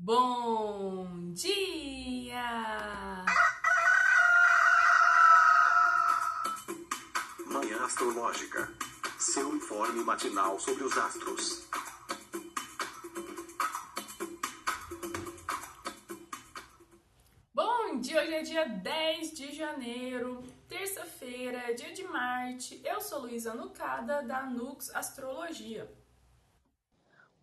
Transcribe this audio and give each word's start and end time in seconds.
Bom 0.00 1.32
dia! 1.32 2.44
Manhã 7.44 7.84
Astrológica. 7.84 8.72
Seu 9.18 9.52
informe 9.56 10.04
matinal 10.04 10.60
sobre 10.60 10.84
os 10.84 10.96
astros. 10.96 11.68
Bom 17.52 17.98
dia, 17.98 18.22
hoje 18.22 18.34
é 18.34 18.42
dia 18.42 18.68
10 18.68 19.32
de 19.32 19.52
janeiro, 19.52 20.44
terça-feira, 20.68 21.74
dia 21.74 21.92
de 21.92 22.04
Marte. 22.04 22.80
Eu 22.84 23.00
sou 23.00 23.22
Luísa 23.22 23.52
Nucada, 23.52 24.22
da 24.22 24.46
Nux 24.46 24.94
Astrologia. 24.94 25.92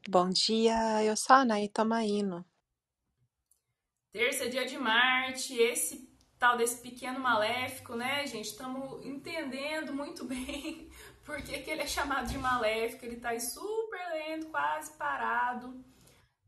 Bom 0.07 0.29
dia, 0.29 1.03
eu 1.03 1.17
sou 1.17 1.35
a 1.35 1.39
Anaí 1.39 1.67
Tomaino. 1.67 2.45
Terça 4.11 4.47
dia 4.47 4.63
de 4.63 4.77
Marte, 4.77 5.57
esse 5.57 6.07
tal 6.37 6.55
desse 6.55 6.79
pequeno 6.79 7.19
maléfico, 7.19 7.95
né, 7.95 8.27
gente? 8.27 8.49
Estamos 8.49 9.03
entendendo 9.03 9.91
muito 9.91 10.23
bem 10.29 10.91
por 11.25 11.41
que, 11.41 11.57
que 11.57 11.71
ele 11.71 11.81
é 11.81 11.87
chamado 11.87 12.27
de 12.27 12.37
maléfico. 12.37 13.03
Ele 13.03 13.15
está 13.15 13.29
aí 13.29 13.41
super 13.41 14.11
lento, 14.11 14.45
quase 14.51 14.95
parado, 14.95 15.83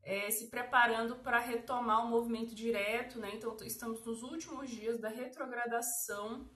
é, 0.04 0.30
se 0.30 0.52
preparando 0.52 1.16
para 1.16 1.40
retomar 1.40 2.06
o 2.06 2.10
movimento 2.10 2.54
direto, 2.54 3.18
né? 3.18 3.32
Então, 3.34 3.58
estamos 3.66 4.06
nos 4.06 4.22
últimos 4.22 4.70
dias 4.70 5.00
da 5.00 5.10
retrogradação 5.10 6.48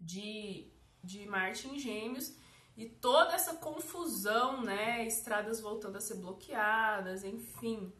de, 0.00 0.72
de 1.00 1.26
Marte 1.26 1.68
em 1.68 1.78
Gêmeos 1.78 2.36
e 2.76 2.88
toda 2.88 3.34
essa 3.34 3.54
confusão, 3.56 4.62
né? 4.62 5.06
Estradas 5.06 5.60
voltando 5.60 5.96
a 5.96 6.00
ser 6.00 6.16
bloqueadas, 6.16 7.22
enfim. 7.22 7.92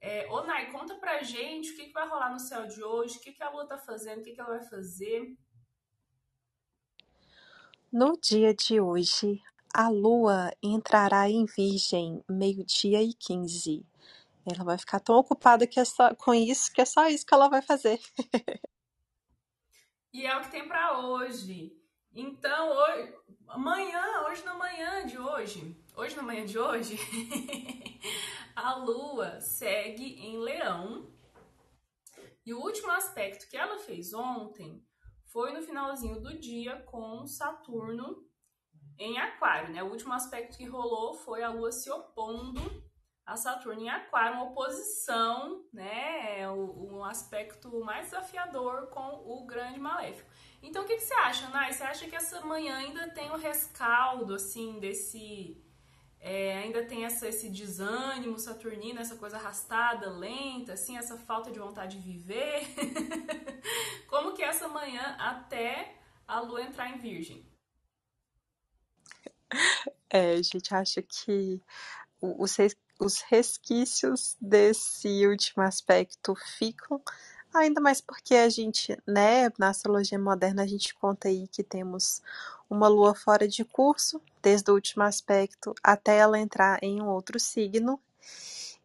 É, 0.00 0.26
ô 0.30 0.42
Nai, 0.42 0.70
conta 0.70 0.94
pra 0.94 1.22
gente 1.22 1.72
o 1.72 1.76
que, 1.76 1.86
que 1.86 1.92
vai 1.92 2.08
rolar 2.08 2.30
no 2.32 2.40
céu 2.40 2.66
de 2.66 2.82
hoje, 2.82 3.18
o 3.18 3.20
que, 3.20 3.32
que 3.32 3.42
a 3.42 3.50
Lua 3.50 3.66
tá 3.66 3.78
fazendo, 3.78 4.20
o 4.20 4.22
que, 4.22 4.32
que 4.32 4.40
ela 4.40 4.58
vai 4.58 4.66
fazer. 4.66 5.36
No 7.92 8.18
dia 8.18 8.54
de 8.54 8.80
hoje, 8.80 9.42
a 9.74 9.88
Lua 9.88 10.52
entrará 10.62 11.28
em 11.28 11.44
Virgem, 11.44 12.22
meio-dia 12.28 13.02
e 13.02 13.12
15. 13.12 13.84
Ela 14.46 14.64
vai 14.64 14.78
ficar 14.78 15.00
tão 15.00 15.16
ocupada 15.16 15.66
que 15.66 15.78
é 15.78 15.84
só, 15.84 16.14
com 16.14 16.32
isso 16.32 16.72
que 16.72 16.80
é 16.80 16.84
só 16.84 17.08
isso 17.08 17.26
que 17.26 17.34
ela 17.34 17.48
vai 17.48 17.60
fazer. 17.60 18.00
e 20.12 20.26
é 20.26 20.36
o 20.36 20.40
que 20.40 20.50
tem 20.50 20.66
para 20.66 20.98
hoje. 20.98 21.76
Então, 22.12 22.70
hoje, 22.70 23.14
amanhã, 23.50 24.26
hoje 24.28 24.44
na 24.44 24.54
manhã 24.54 25.06
de 25.06 25.18
hoje, 25.18 25.76
hoje 25.96 26.16
na 26.16 26.22
manhã 26.22 26.46
de 26.46 26.58
hoje, 26.58 26.96
a 28.54 28.76
Lua 28.76 29.40
segue 29.40 30.20
em 30.20 30.38
Leão. 30.38 31.12
E 32.46 32.54
o 32.54 32.60
último 32.60 32.90
aspecto 32.92 33.48
que 33.48 33.56
ela 33.56 33.78
fez 33.78 34.14
ontem 34.14 34.84
foi 35.26 35.52
no 35.52 35.62
finalzinho 35.62 36.20
do 36.20 36.38
dia 36.38 36.80
com 36.82 37.26
Saturno 37.26 38.24
em 38.98 39.18
Aquário, 39.18 39.72
né? 39.72 39.82
O 39.82 39.90
último 39.90 40.12
aspecto 40.12 40.56
que 40.56 40.64
rolou 40.64 41.14
foi 41.14 41.42
a 41.42 41.50
Lua 41.50 41.72
se 41.72 41.90
opondo 41.90 42.60
a 43.30 43.36
Saturno 43.36 43.80
em 43.80 43.88
Aquário, 43.88 44.34
uma 44.34 44.50
oposição, 44.50 45.64
né? 45.72 46.50
Um 46.50 47.04
aspecto 47.04 47.78
mais 47.84 48.06
desafiador 48.06 48.88
com 48.88 49.22
o 49.24 49.46
grande 49.46 49.78
maléfico. 49.78 50.28
Então, 50.60 50.82
o 50.82 50.86
que, 50.86 50.96
que 50.96 51.04
você 51.04 51.14
acha, 51.14 51.48
Nai? 51.48 51.72
Você 51.72 51.84
acha 51.84 52.08
que 52.08 52.16
essa 52.16 52.40
manhã 52.40 52.76
ainda 52.76 53.08
tem 53.10 53.30
o 53.30 53.36
rescaldo, 53.36 54.34
assim, 54.34 54.80
desse... 54.80 55.64
É, 56.18 56.58
ainda 56.58 56.84
tem 56.84 57.04
essa, 57.04 57.28
esse 57.28 57.48
desânimo 57.48 58.36
saturnino, 58.36 59.00
essa 59.00 59.14
coisa 59.14 59.36
arrastada, 59.36 60.10
lenta, 60.10 60.72
assim, 60.72 60.98
essa 60.98 61.16
falta 61.16 61.52
de 61.52 61.60
vontade 61.60 61.98
de 61.98 62.02
viver? 62.02 62.66
Como 64.10 64.34
que 64.34 64.42
é 64.42 64.48
essa 64.48 64.66
manhã 64.66 65.16
até 65.20 65.96
a 66.26 66.40
lua 66.40 66.62
entrar 66.62 66.90
em 66.90 66.98
virgem? 66.98 67.48
É, 70.10 70.42
gente 70.42 70.74
acha 70.74 71.00
que 71.00 71.62
os, 72.20 72.58
os 73.00 73.20
resquícios 73.22 74.36
desse 74.40 75.26
último 75.26 75.62
aspecto 75.62 76.34
ficam 76.58 77.00
Ainda 77.52 77.80
mais 77.80 78.00
porque 78.00 78.36
a 78.36 78.48
gente, 78.48 78.96
né, 79.06 79.50
na 79.58 79.70
astrologia 79.70 80.18
moderna, 80.18 80.62
a 80.62 80.66
gente 80.66 80.94
conta 80.94 81.28
aí 81.28 81.48
que 81.48 81.64
temos 81.64 82.22
uma 82.68 82.86
lua 82.86 83.12
fora 83.14 83.48
de 83.48 83.64
curso, 83.64 84.22
desde 84.40 84.70
o 84.70 84.74
último 84.74 85.02
aspecto 85.02 85.74
até 85.82 86.18
ela 86.18 86.38
entrar 86.38 86.78
em 86.82 87.02
um 87.02 87.08
outro 87.08 87.40
signo. 87.40 88.00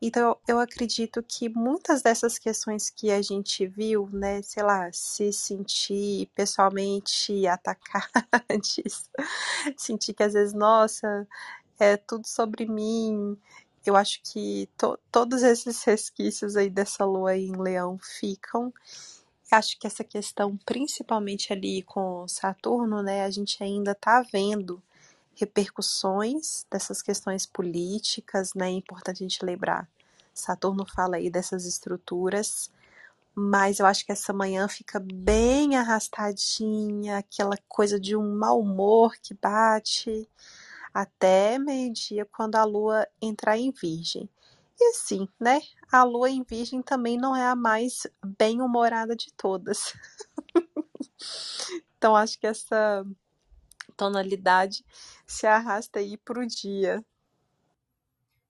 Então, 0.02 0.36
eu 0.47 0.59
acredito 0.59 1.24
que 1.24 1.47
muitas 1.47 2.02
dessas 2.02 2.40
questões 2.40 2.90
que 2.90 3.12
a 3.12 3.22
gente 3.22 3.68
viu, 3.68 4.09
né, 4.12 4.42
sei 4.42 4.64
lá, 4.64 4.92
se 4.92 5.32
sentir 5.32 6.28
pessoalmente 6.36 7.46
atacadas, 7.47 9.09
sentir 9.78 10.14
que 10.16 10.24
às 10.24 10.34
vezes, 10.34 10.53
nossa, 10.53 11.28
é 11.80 11.97
tudo 11.97 12.28
sobre 12.28 12.66
mim, 12.66 13.38
eu 13.90 13.96
acho 13.96 14.22
que 14.23 14.69
to 14.78 14.97
todos 15.12 15.44
esses 15.44 15.84
resquícios 15.84 16.56
aí 16.56 16.69
dessa 16.69 17.06
lua 17.06 17.38
em 17.38 17.51
leão 17.56 17.97
ficam. 17.97 18.73
Acho 19.51 19.78
que 19.79 19.88
essa 19.88 20.03
questão, 20.03 20.57
principalmente 20.66 21.53
ali 21.53 21.84
com 21.84 22.28
Saturno, 22.28 23.01
né, 23.03 23.23
a 23.23 23.29
gente 23.29 23.63
ainda 23.63 23.91
está 23.91 24.22
vendo 24.22 24.81
repercussões 25.35 26.66
dessas 26.72 27.01
questões 27.01 27.46
políticas, 27.46 28.53
né? 28.53 28.68
É 28.68 28.72
importante 28.72 29.23
a 29.23 29.28
gente 29.28 29.46
lembrar. 29.46 29.88
Saturno 30.34 30.85
fala 30.85 31.17
aí 31.17 31.29
dessas 31.29 31.66
estruturas, 31.66 32.72
mas 33.34 33.79
eu 33.79 33.85
acho 33.85 34.06
que 34.06 34.12
essa 34.12 34.34
manhã 34.34 34.67
fica 34.67 35.00
bem 35.00 35.75
arrastadinha, 35.75 37.17
aquela 37.17 37.57
coisa 37.67 38.00
de 38.00 38.16
um 38.16 38.35
mau 38.38 38.59
humor 38.59 39.16
que 39.22 39.34
bate 39.34 40.28
até 40.95 41.59
meio-dia, 41.59 42.25
quando 42.25 42.56
a 42.56 42.63
lua 42.63 43.06
entrar 43.22 43.57
em 43.57 43.69
Virgem. 43.69 44.29
E 44.79 44.94
sim, 44.94 45.28
né? 45.38 45.59
A 45.91 46.06
lua 46.06 46.29
em 46.29 46.41
Virgem 46.41 46.81
também 46.81 47.17
não 47.17 47.35
é 47.35 47.45
a 47.45 47.56
mais 47.56 48.07
bem-humorada 48.23 49.13
de 49.13 49.34
todas. 49.34 49.94
então 51.97 52.16
acho 52.16 52.39
que 52.39 52.47
essa 52.47 53.05
tonalidade 53.97 54.85
se 55.28 55.45
arrasta 55.45 56.00
aí 56.00 56.16
pro 56.16 56.47
dia. 56.47 57.03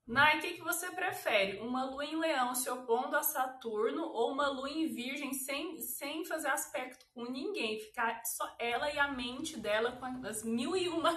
Nai, 0.06 0.38
o 0.38 0.42
que, 0.42 0.54
que 0.54 0.62
você 0.62 0.92
prefere? 0.92 1.58
Uma 1.62 1.86
lua 1.86 2.06
em 2.06 2.16
leão 2.16 2.54
se 2.54 2.70
opondo 2.70 3.18
a 3.18 3.24
Saturno 3.24 4.04
ou 4.04 4.34
uma 4.34 4.50
lua 4.50 4.70
em 4.70 4.86
virgem 4.94 5.34
sem, 5.34 5.82
sem 5.82 6.24
fazer 6.26 6.50
aspecto 6.50 7.08
com 7.12 7.26
ninguém? 7.26 7.80
Ficar 7.80 8.24
só 8.24 8.56
ela 8.60 8.92
e 8.92 9.00
a 9.00 9.08
mente 9.08 9.58
dela 9.58 9.94
com 9.94 10.06
as 10.28 10.44
mil 10.44 10.78
e 10.78 10.88
uma 10.90 11.12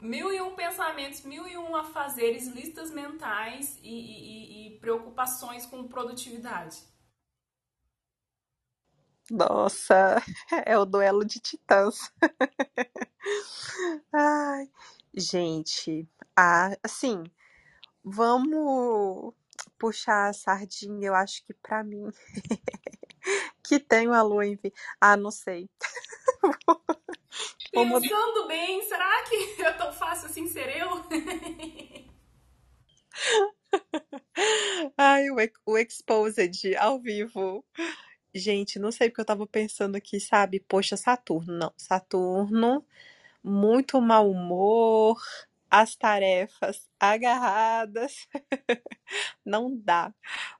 mil 0.00 0.32
e 0.32 0.40
um 0.40 0.54
pensamentos, 0.54 1.22
mil 1.22 1.46
e 1.46 1.56
um 1.56 1.74
afazeres, 1.74 2.46
listas 2.48 2.90
mentais 2.90 3.78
e, 3.82 3.90
e, 3.90 4.66
e 4.66 4.78
preocupações 4.78 5.66
com 5.66 5.86
produtividade. 5.88 6.82
Nossa, 9.30 10.22
é 10.64 10.78
o 10.78 10.84
duelo 10.84 11.24
de 11.24 11.38
titãs. 11.38 12.12
Ai, 14.12 14.70
gente, 15.14 16.08
ah, 16.36 16.76
assim, 16.82 17.24
vamos 18.02 19.34
puxar 19.78 20.30
a 20.30 20.32
sardinha, 20.32 21.08
eu 21.08 21.14
acho 21.14 21.44
que 21.44 21.52
para 21.54 21.84
mim, 21.84 22.10
que 23.62 23.78
tenho 23.78 24.14
a 24.14 24.22
lua 24.22 24.46
em... 24.46 24.58
Ah, 25.00 25.16
não 25.16 25.30
sei. 25.30 25.68
Pensando 27.84 28.46
bem, 28.46 28.82
será 28.82 29.24
que 29.24 29.62
é 29.62 29.72
tão 29.72 29.92
fácil 29.92 30.26
assim 30.26 30.46
ser 30.46 30.76
eu? 30.76 31.04
Ai, 34.96 35.30
o, 35.30 35.36
o 35.66 35.78
Exposed 35.78 36.76
ao 36.76 37.00
vivo. 37.00 37.64
Gente, 38.34 38.78
não 38.78 38.92
sei 38.92 39.08
porque 39.08 39.20
eu 39.20 39.24
tava 39.24 39.46
pensando 39.46 39.96
aqui, 39.96 40.20
sabe? 40.20 40.60
Poxa, 40.60 40.96
Saturno. 40.96 41.52
Não, 41.52 41.72
Saturno, 41.76 42.84
muito 43.42 44.00
mau 44.00 44.30
humor, 44.30 45.20
as 45.70 45.96
tarefas 45.96 46.88
agarradas. 47.00 48.28
não 49.44 49.76
dá. 49.76 50.12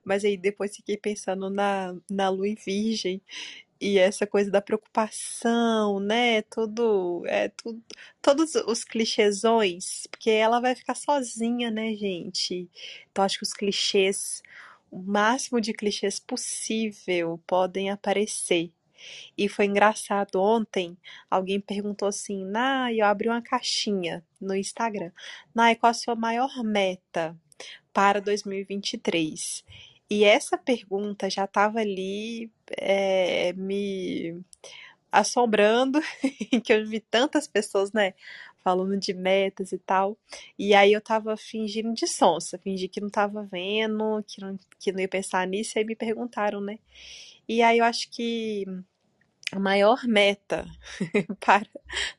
Mas 0.04 0.24
aí 0.24 0.36
depois 0.36 0.76
fiquei 0.76 0.96
pensando 0.96 1.50
na, 1.50 1.94
na 2.10 2.28
lua 2.28 2.48
em 2.48 2.54
virgem 2.54 3.22
e 3.80 3.98
essa 3.98 4.26
coisa 4.26 4.50
da 4.50 4.60
preocupação, 4.62 6.00
né? 6.00 6.42
Tudo, 6.42 7.22
é 7.26 7.48
tudo, 7.50 7.82
todos 8.22 8.54
os 8.54 8.84
clichêsões, 8.84 10.06
porque 10.10 10.30
ela 10.30 10.60
vai 10.60 10.74
ficar 10.74 10.94
sozinha, 10.96 11.70
né, 11.70 11.94
gente? 11.94 12.68
Então 13.10 13.24
acho 13.24 13.38
que 13.38 13.44
os 13.44 13.52
clichês, 13.52 14.42
o 14.90 14.98
máximo 14.98 15.60
de 15.60 15.72
clichês 15.72 16.18
possível 16.20 17.40
podem 17.46 17.90
aparecer. 17.90 18.72
E 19.36 19.48
foi 19.48 19.66
engraçado 19.66 20.36
ontem, 20.40 20.96
alguém 21.30 21.60
perguntou 21.60 22.08
assim: 22.08 22.44
"Nai, 22.44 23.00
eu 23.00 23.06
abri 23.06 23.28
uma 23.28 23.42
caixinha 23.42 24.24
no 24.40 24.54
Instagram. 24.54 25.12
Nai, 25.54 25.76
qual 25.76 25.90
a 25.90 25.94
sua 25.94 26.14
maior 26.16 26.62
meta 26.64 27.36
para 27.92 28.20
2023?" 28.20 29.64
E 30.10 30.24
essa 30.24 30.56
pergunta 30.56 31.28
já 31.28 31.44
estava 31.44 31.80
ali 31.80 32.50
é, 32.78 33.52
me 33.52 34.40
assombrando, 35.12 36.00
que 36.64 36.72
eu 36.72 36.86
vi 36.86 37.00
tantas 37.00 37.46
pessoas, 37.46 37.92
né, 37.92 38.14
falando 38.62 38.96
de 38.98 39.12
metas 39.14 39.72
e 39.72 39.78
tal. 39.78 40.16
E 40.58 40.74
aí 40.74 40.92
eu 40.92 41.00
tava 41.00 41.36
fingindo 41.36 41.92
de 41.94 42.06
sonsa, 42.06 42.58
fingi 42.58 42.88
que 42.88 43.00
não 43.00 43.10
tava 43.10 43.42
vendo, 43.44 44.22
que 44.26 44.40
não, 44.40 44.58
que 44.78 44.92
não 44.92 45.00
ia 45.00 45.08
pensar 45.08 45.46
nisso, 45.46 45.76
e 45.76 45.80
aí 45.80 45.84
me 45.84 45.96
perguntaram, 45.96 46.60
né? 46.60 46.78
E 47.48 47.62
aí 47.62 47.78
eu 47.78 47.84
acho 47.84 48.10
que 48.10 48.66
a 49.50 49.58
maior 49.58 50.04
meta 50.04 50.66
para 51.40 51.66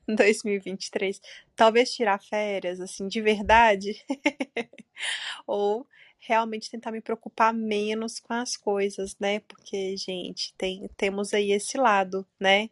2023, 0.08 1.22
talvez 1.56 1.92
tirar 1.94 2.20
férias, 2.20 2.80
assim, 2.80 3.08
de 3.08 3.22
verdade, 3.22 4.04
ou 5.46 5.88
realmente 6.19 6.69
tentar 6.69 6.92
me 6.92 7.01
preocupar 7.01 7.54
menos 7.54 8.19
com 8.19 8.33
as 8.33 8.57
coisas, 8.57 9.18
né? 9.19 9.39
Porque, 9.42 9.95
gente, 9.98 10.54
tem, 10.57 10.89
temos 10.98 11.33
aí 11.33 11.51
esse 11.51 11.77
lado, 11.77 12.25
né? 12.39 12.69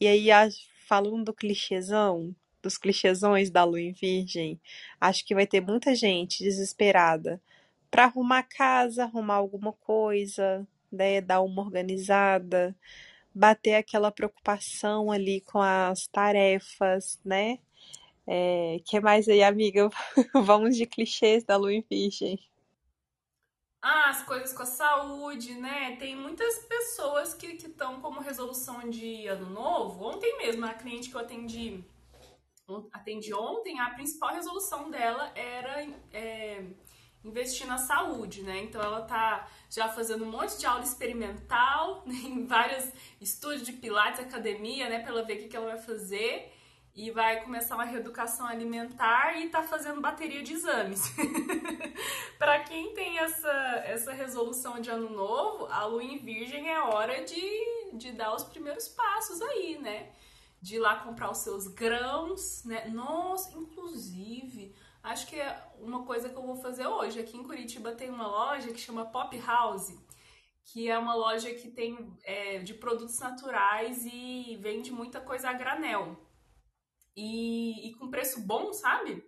E 0.00 0.06
aí, 0.08 0.28
falando 0.86 1.24
do 1.24 1.34
clichêzão, 1.34 2.34
dos 2.62 2.76
clichêsões 2.78 3.50
da 3.50 3.64
lua 3.64 3.80
em 3.80 3.92
virgem, 3.92 4.60
acho 5.00 5.24
que 5.24 5.34
vai 5.34 5.46
ter 5.46 5.60
muita 5.60 5.94
gente 5.94 6.42
desesperada 6.42 7.40
para 7.90 8.04
arrumar 8.04 8.42
casa, 8.44 9.04
arrumar 9.04 9.36
alguma 9.36 9.72
coisa, 9.72 10.66
né? 10.90 11.20
Dar 11.20 11.42
uma 11.42 11.62
organizada, 11.62 12.74
bater 13.34 13.76
aquela 13.76 14.10
preocupação 14.12 15.10
ali 15.10 15.40
com 15.42 15.60
as 15.60 16.06
tarefas, 16.06 17.20
né? 17.24 17.58
É, 18.26 18.80
que 18.84 19.00
mais 19.00 19.28
aí, 19.28 19.42
amiga? 19.42 19.90
Vamos 20.34 20.76
de 20.76 20.86
clichês 20.86 21.44
da 21.44 21.56
lua 21.56 21.72
em 21.72 21.84
virgem. 21.88 22.38
Ah, 23.86 24.08
as 24.08 24.22
coisas 24.22 24.50
com 24.54 24.62
a 24.62 24.66
saúde, 24.66 25.56
né? 25.56 25.94
Tem 25.96 26.16
muitas 26.16 26.60
pessoas 26.60 27.34
que 27.34 27.48
estão 27.48 28.00
como 28.00 28.18
resolução 28.18 28.88
de 28.88 29.26
ano 29.26 29.50
novo. 29.50 30.06
Ontem 30.06 30.38
mesmo, 30.38 30.64
a 30.64 30.72
cliente 30.72 31.10
que 31.10 31.14
eu 31.14 31.20
atendi, 31.20 31.84
atendi 32.90 33.34
ontem, 33.34 33.78
a 33.78 33.90
principal 33.90 34.32
resolução 34.32 34.90
dela 34.90 35.30
era 35.34 35.86
é, 36.14 36.64
investir 37.22 37.66
na 37.66 37.76
saúde, 37.76 38.42
né? 38.42 38.62
Então 38.62 38.80
ela 38.80 39.02
tá 39.02 39.46
já 39.68 39.86
fazendo 39.86 40.24
um 40.24 40.30
monte 40.30 40.56
de 40.56 40.64
aula 40.64 40.82
experimental 40.82 42.04
em 42.08 42.46
vários 42.46 42.90
estúdios 43.20 43.66
de 43.66 43.74
pilates, 43.74 44.18
academia, 44.18 44.88
né? 44.88 45.00
Pra 45.00 45.10
ela 45.10 45.24
ver 45.24 45.34
o 45.34 45.38
que, 45.40 45.48
que 45.48 45.56
ela 45.56 45.72
vai 45.72 45.78
fazer 45.78 46.53
e 46.94 47.10
vai 47.10 47.42
começar 47.42 47.74
uma 47.74 47.84
reeducação 47.84 48.46
alimentar 48.46 49.36
e 49.40 49.48
tá 49.48 49.64
fazendo 49.64 50.00
bateria 50.00 50.42
de 50.44 50.52
exames. 50.52 51.12
para 52.38 52.60
quem 52.60 52.94
tem 52.94 53.18
essa, 53.18 53.50
essa 53.84 54.12
resolução 54.12 54.80
de 54.80 54.90
ano 54.90 55.10
novo, 55.10 55.66
a 55.66 55.84
lua 55.86 56.04
em 56.04 56.18
virgem 56.18 56.70
é 56.70 56.80
hora 56.80 57.24
de, 57.24 57.94
de 57.94 58.12
dar 58.12 58.32
os 58.34 58.44
primeiros 58.44 58.86
passos 58.86 59.42
aí, 59.42 59.76
né? 59.78 60.12
De 60.62 60.76
ir 60.76 60.78
lá 60.78 60.96
comprar 60.96 61.32
os 61.32 61.38
seus 61.38 61.66
grãos, 61.66 62.62
né? 62.64 62.86
Nossa, 62.86 63.58
inclusive, 63.58 64.72
acho 65.02 65.26
que 65.26 65.40
é 65.40 65.68
uma 65.80 66.04
coisa 66.04 66.28
que 66.28 66.36
eu 66.36 66.46
vou 66.46 66.56
fazer 66.56 66.86
hoje. 66.86 67.18
Aqui 67.18 67.36
em 67.36 67.42
Curitiba 67.42 67.90
tem 67.90 68.08
uma 68.08 68.28
loja 68.28 68.72
que 68.72 68.78
chama 68.78 69.04
Pop 69.04 69.36
House, 69.40 69.92
que 70.64 70.88
é 70.88 70.96
uma 70.96 71.16
loja 71.16 71.52
que 71.52 71.68
tem 71.72 72.16
é, 72.22 72.58
de 72.60 72.72
produtos 72.72 73.18
naturais 73.18 74.06
e 74.06 74.56
vende 74.60 74.92
muita 74.92 75.20
coisa 75.20 75.50
a 75.50 75.52
granel 75.52 76.16
e, 77.16 77.88
e 77.88 77.94
com 77.94 78.10
preço 78.10 78.40
bom, 78.40 78.72
sabe? 78.72 79.24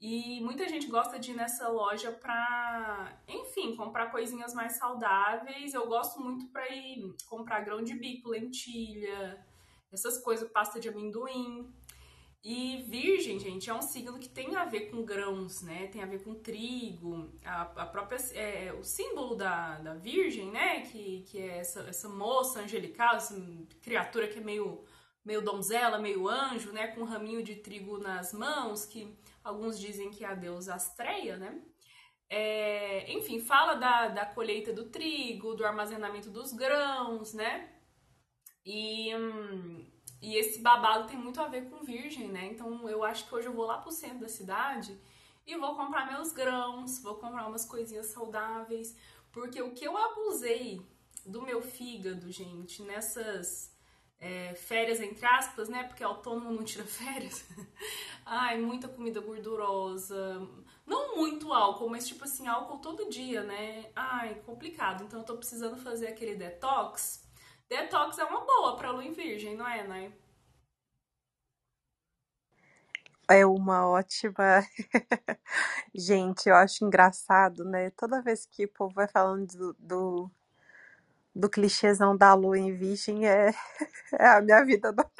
E 0.00 0.40
muita 0.40 0.66
gente 0.66 0.86
gosta 0.86 1.18
de 1.18 1.32
ir 1.32 1.34
nessa 1.34 1.68
loja 1.68 2.10
pra, 2.10 3.20
enfim, 3.28 3.76
comprar 3.76 4.10
coisinhas 4.10 4.54
mais 4.54 4.72
saudáveis. 4.78 5.74
Eu 5.74 5.86
gosto 5.86 6.18
muito 6.20 6.46
pra 6.48 6.66
ir 6.70 7.14
comprar 7.28 7.60
grão 7.60 7.82
de 7.82 7.94
bico, 7.94 8.30
lentilha, 8.30 9.44
essas 9.92 10.16
coisas, 10.18 10.50
pasta 10.50 10.80
de 10.80 10.88
amendoim. 10.88 11.70
E 12.42 12.82
virgem, 12.88 13.38
gente, 13.38 13.68
é 13.68 13.74
um 13.74 13.82
signo 13.82 14.18
que 14.18 14.28
tem 14.28 14.56
a 14.56 14.64
ver 14.64 14.90
com 14.90 15.04
grãos, 15.04 15.60
né? 15.60 15.88
Tem 15.88 16.02
a 16.02 16.06
ver 16.06 16.24
com 16.24 16.34
trigo. 16.34 17.30
A, 17.44 17.62
a 17.82 17.86
própria, 17.86 18.16
é, 18.32 18.72
o 18.72 18.82
símbolo 18.82 19.34
da, 19.34 19.78
da 19.80 19.94
virgem, 19.96 20.50
né? 20.50 20.80
Que, 20.80 21.22
que 21.28 21.38
é 21.38 21.58
essa, 21.58 21.80
essa 21.80 22.08
moça 22.08 22.60
angelical, 22.60 23.16
essa 23.16 23.38
criatura 23.82 24.26
que 24.26 24.38
é 24.38 24.42
meio 24.42 24.82
meio 25.30 25.42
donzela, 25.42 25.96
meio 25.96 26.28
anjo, 26.28 26.72
né, 26.72 26.88
com 26.88 27.02
um 27.02 27.04
raminho 27.04 27.40
de 27.40 27.54
trigo 27.54 27.98
nas 27.98 28.32
mãos, 28.32 28.84
que 28.84 29.16
alguns 29.44 29.78
dizem 29.78 30.10
que 30.10 30.24
é 30.24 30.28
a 30.28 30.34
deusa 30.34 30.74
Astreia, 30.74 31.36
né? 31.36 31.62
É, 32.28 33.12
enfim, 33.12 33.38
fala 33.38 33.74
da, 33.74 34.08
da 34.08 34.26
colheita 34.26 34.72
do 34.72 34.86
trigo, 34.90 35.54
do 35.54 35.64
armazenamento 35.64 36.30
dos 36.30 36.52
grãos, 36.52 37.32
né? 37.32 37.72
E, 38.66 39.14
hum, 39.14 39.86
e 40.20 40.34
esse 40.36 40.60
babado 40.60 41.08
tem 41.08 41.16
muito 41.16 41.40
a 41.40 41.46
ver 41.46 41.70
com 41.70 41.84
virgem, 41.84 42.28
né? 42.28 42.46
Então 42.46 42.88
eu 42.88 43.04
acho 43.04 43.28
que 43.28 43.34
hoje 43.34 43.46
eu 43.46 43.54
vou 43.54 43.66
lá 43.66 43.78
pro 43.78 43.92
centro 43.92 44.18
da 44.18 44.28
cidade 44.28 45.00
e 45.46 45.56
vou 45.56 45.76
comprar 45.76 46.10
meus 46.10 46.32
grãos, 46.32 47.00
vou 47.00 47.14
comprar 47.14 47.46
umas 47.46 47.64
coisinhas 47.64 48.06
saudáveis, 48.06 48.96
porque 49.30 49.62
o 49.62 49.72
que 49.74 49.86
eu 49.86 49.96
abusei 49.96 50.80
do 51.24 51.42
meu 51.42 51.62
fígado, 51.62 52.32
gente, 52.32 52.82
nessas 52.82 53.69
é, 54.20 54.54
férias 54.54 55.00
entre 55.00 55.24
aspas, 55.24 55.68
né? 55.68 55.84
Porque 55.84 56.04
autônomo 56.04 56.52
não 56.52 56.62
tira 56.62 56.84
férias. 56.86 57.44
Ai, 58.24 58.60
muita 58.60 58.88
comida 58.88 59.20
gordurosa. 59.20 60.46
Não 60.86 61.16
muito 61.16 61.52
álcool, 61.52 61.88
mas 61.88 62.06
tipo 62.06 62.24
assim, 62.24 62.46
álcool 62.46 62.78
todo 62.78 63.08
dia, 63.08 63.42
né? 63.42 63.90
Ai, 63.96 64.34
complicado. 64.46 65.04
Então 65.04 65.20
eu 65.20 65.26
tô 65.26 65.36
precisando 65.36 65.76
fazer 65.76 66.08
aquele 66.08 66.34
detox. 66.34 67.24
Detox 67.68 68.18
é 68.18 68.24
uma 68.24 68.44
boa 68.44 68.76
pra 68.76 68.90
lua 68.90 69.04
em 69.04 69.12
virgem, 69.12 69.56
não 69.56 69.66
é, 69.66 69.86
né? 69.86 70.12
É 73.28 73.46
uma 73.46 73.86
ótima. 73.88 74.60
Gente, 75.94 76.48
eu 76.48 76.54
acho 76.56 76.84
engraçado, 76.84 77.64
né? 77.64 77.90
Toda 77.90 78.20
vez 78.20 78.44
que 78.44 78.64
o 78.64 78.68
povo 78.72 78.92
vai 78.94 79.06
falando 79.06 79.46
do, 79.46 79.76
do 79.78 80.30
do 81.40 81.50
clichêzão 81.50 82.16
da 82.16 82.34
lua 82.34 82.58
em 82.58 82.76
virgem 82.76 83.26
é, 83.28 83.50
é 84.18 84.26
a 84.28 84.42
minha 84.42 84.64
vida 84.64 84.92
normal. 84.92 85.12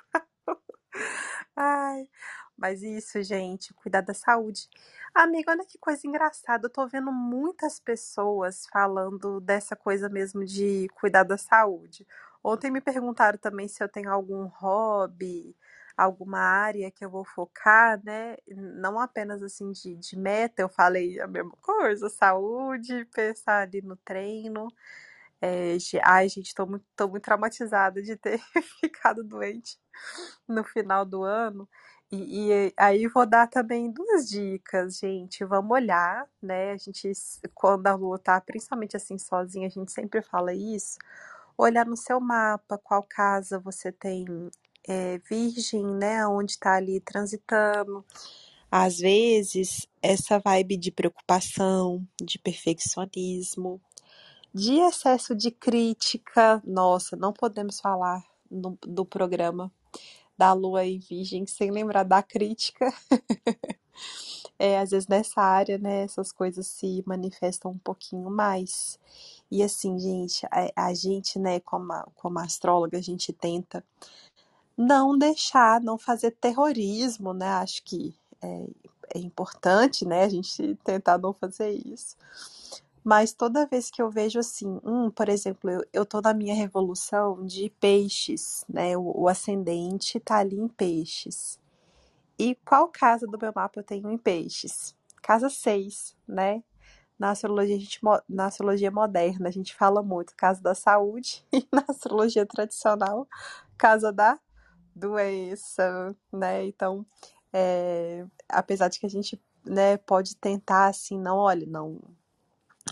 Ai, 1.56 2.08
mas 2.56 2.82
isso, 2.82 3.22
gente, 3.22 3.74
cuidar 3.74 4.02
da 4.02 4.14
saúde. 4.14 4.68
Amiga, 5.14 5.52
olha 5.52 5.64
que 5.66 5.78
coisa 5.78 6.06
engraçada. 6.06 6.66
Eu 6.66 6.70
tô 6.72 6.86
vendo 6.86 7.12
muitas 7.12 7.80
pessoas 7.80 8.66
falando 8.72 9.40
dessa 9.40 9.76
coisa 9.76 10.08
mesmo 10.08 10.44
de 10.44 10.88
cuidar 10.94 11.24
da 11.24 11.38
saúde. 11.38 12.06
Ontem 12.44 12.70
me 12.70 12.80
perguntaram 12.80 13.38
também 13.38 13.68
se 13.68 13.82
eu 13.82 13.88
tenho 13.88 14.10
algum 14.10 14.46
hobby, 14.46 15.56
alguma 15.96 16.38
área 16.40 16.90
que 16.90 17.04
eu 17.04 17.10
vou 17.10 17.24
focar, 17.24 18.00
né? 18.04 18.36
Não 18.48 18.98
apenas 19.00 19.42
assim 19.42 19.72
de, 19.72 19.96
de 19.96 20.16
meta, 20.18 20.62
eu 20.62 20.68
falei 20.68 21.20
a 21.20 21.26
mesma 21.26 21.52
coisa, 21.62 22.08
saúde, 22.08 23.04
pensar 23.14 23.62
ali 23.62 23.82
no 23.82 23.96
treino. 23.96 24.68
É, 25.42 25.76
ai, 26.04 26.28
gente, 26.28 26.54
tô 26.54 26.66
muito, 26.66 26.84
tô 26.94 27.08
muito 27.08 27.24
traumatizada 27.24 28.02
de 28.02 28.16
ter 28.16 28.38
ficado 28.80 29.24
doente 29.24 29.78
no 30.46 30.62
final 30.64 31.04
do 31.04 31.22
ano. 31.22 31.68
E, 32.12 32.50
e, 32.50 32.74
aí 32.76 33.06
vou 33.06 33.24
dar 33.24 33.46
também 33.46 33.90
duas 33.90 34.28
dicas, 34.28 34.98
gente. 34.98 35.44
Vamos 35.44 35.70
olhar, 35.70 36.26
né? 36.42 36.72
A 36.72 36.76
gente, 36.76 37.12
quando 37.54 37.86
a 37.86 37.94
lua 37.94 38.18
tá 38.18 38.40
principalmente 38.40 38.96
assim 38.96 39.16
sozinha, 39.16 39.68
a 39.68 39.70
gente 39.70 39.92
sempre 39.92 40.20
fala 40.20 40.52
isso. 40.52 40.98
Olhar 41.56 41.86
no 41.86 41.96
seu 41.96 42.20
mapa 42.20 42.78
qual 42.78 43.02
casa 43.02 43.60
você 43.60 43.92
tem 43.92 44.26
é, 44.88 45.18
virgem, 45.18 45.84
né? 45.86 46.26
Onde 46.26 46.58
tá 46.58 46.74
ali 46.74 47.00
transitando. 47.00 48.04
Às 48.70 48.98
vezes, 48.98 49.86
essa 50.02 50.38
vibe 50.38 50.76
de 50.76 50.90
preocupação, 50.92 52.06
de 52.20 52.38
perfeccionismo, 52.38 53.80
de 54.54 54.74
excesso 54.80 55.34
de 55.34 55.50
crítica. 55.50 56.62
Nossa, 56.64 57.16
não 57.16 57.32
podemos 57.32 57.80
falar 57.80 58.22
no, 58.50 58.76
do 58.82 59.04
programa 59.04 59.70
da 60.36 60.52
Lua 60.52 60.84
e 60.84 60.98
Virgem 60.98 61.46
sem 61.46 61.70
lembrar 61.70 62.02
da 62.02 62.22
crítica. 62.22 62.92
é, 64.58 64.78
às 64.78 64.90
vezes 64.90 65.06
nessa 65.06 65.40
área, 65.40 65.78
né, 65.78 66.02
essas 66.02 66.32
coisas 66.32 66.66
se 66.66 67.02
manifestam 67.06 67.72
um 67.72 67.78
pouquinho 67.78 68.30
mais. 68.30 68.98
E 69.50 69.62
assim, 69.62 69.98
gente, 69.98 70.46
a, 70.46 70.88
a 70.88 70.94
gente, 70.94 71.38
né, 71.38 71.60
como, 71.60 71.92
como 72.14 72.38
astróloga, 72.38 72.98
a 72.98 73.02
gente 73.02 73.32
tenta 73.32 73.84
não 74.76 75.16
deixar, 75.18 75.80
não 75.80 75.98
fazer 75.98 76.30
terrorismo, 76.32 77.34
né? 77.34 77.46
Acho 77.46 77.82
que 77.84 78.14
é, 78.42 78.64
é 79.14 79.18
importante, 79.18 80.06
né, 80.06 80.24
a 80.24 80.28
gente 80.28 80.74
tentar 80.84 81.18
não 81.18 81.34
fazer 81.34 81.70
isso. 81.70 82.16
Mas 83.02 83.32
toda 83.32 83.66
vez 83.66 83.90
que 83.90 84.02
eu 84.02 84.10
vejo 84.10 84.38
assim, 84.38 84.80
por 85.14 85.28
exemplo, 85.28 85.70
eu, 85.70 85.84
eu 85.92 86.06
tô 86.06 86.20
na 86.20 86.34
minha 86.34 86.54
revolução 86.54 87.44
de 87.44 87.70
peixes, 87.80 88.64
né? 88.68 88.96
O, 88.96 89.22
o 89.22 89.28
ascendente 89.28 90.20
tá 90.20 90.38
ali 90.38 90.58
em 90.58 90.68
peixes. 90.68 91.58
E 92.38 92.54
qual 92.64 92.88
casa 92.88 93.26
do 93.26 93.38
meu 93.38 93.52
mapa 93.54 93.80
eu 93.80 93.84
tenho 93.84 94.10
em 94.10 94.18
peixes? 94.18 94.94
Casa 95.22 95.48
6, 95.50 96.16
né? 96.26 96.62
na 97.20 97.32
astrologia, 97.32 97.78
gente, 97.78 98.00
na 98.26 98.46
astrologia 98.46 98.90
moderna, 98.90 99.50
a 99.50 99.52
gente 99.52 99.74
fala 99.74 100.02
muito 100.02 100.34
casa 100.34 100.62
da 100.62 100.74
saúde, 100.74 101.44
e 101.52 101.68
na 101.70 101.84
astrologia 101.86 102.46
tradicional, 102.46 103.28
casa 103.76 104.10
da 104.10 104.40
doença, 104.96 106.16
né? 106.32 106.64
Então, 106.64 107.04
é, 107.52 108.24
apesar 108.48 108.88
de 108.88 108.98
que 108.98 109.04
a 109.04 109.10
gente 109.10 109.38
né, 109.66 109.98
pode 109.98 110.34
tentar 110.34 110.86
assim, 110.88 111.20
não, 111.20 111.36
olha, 111.36 111.66
não, 111.66 112.00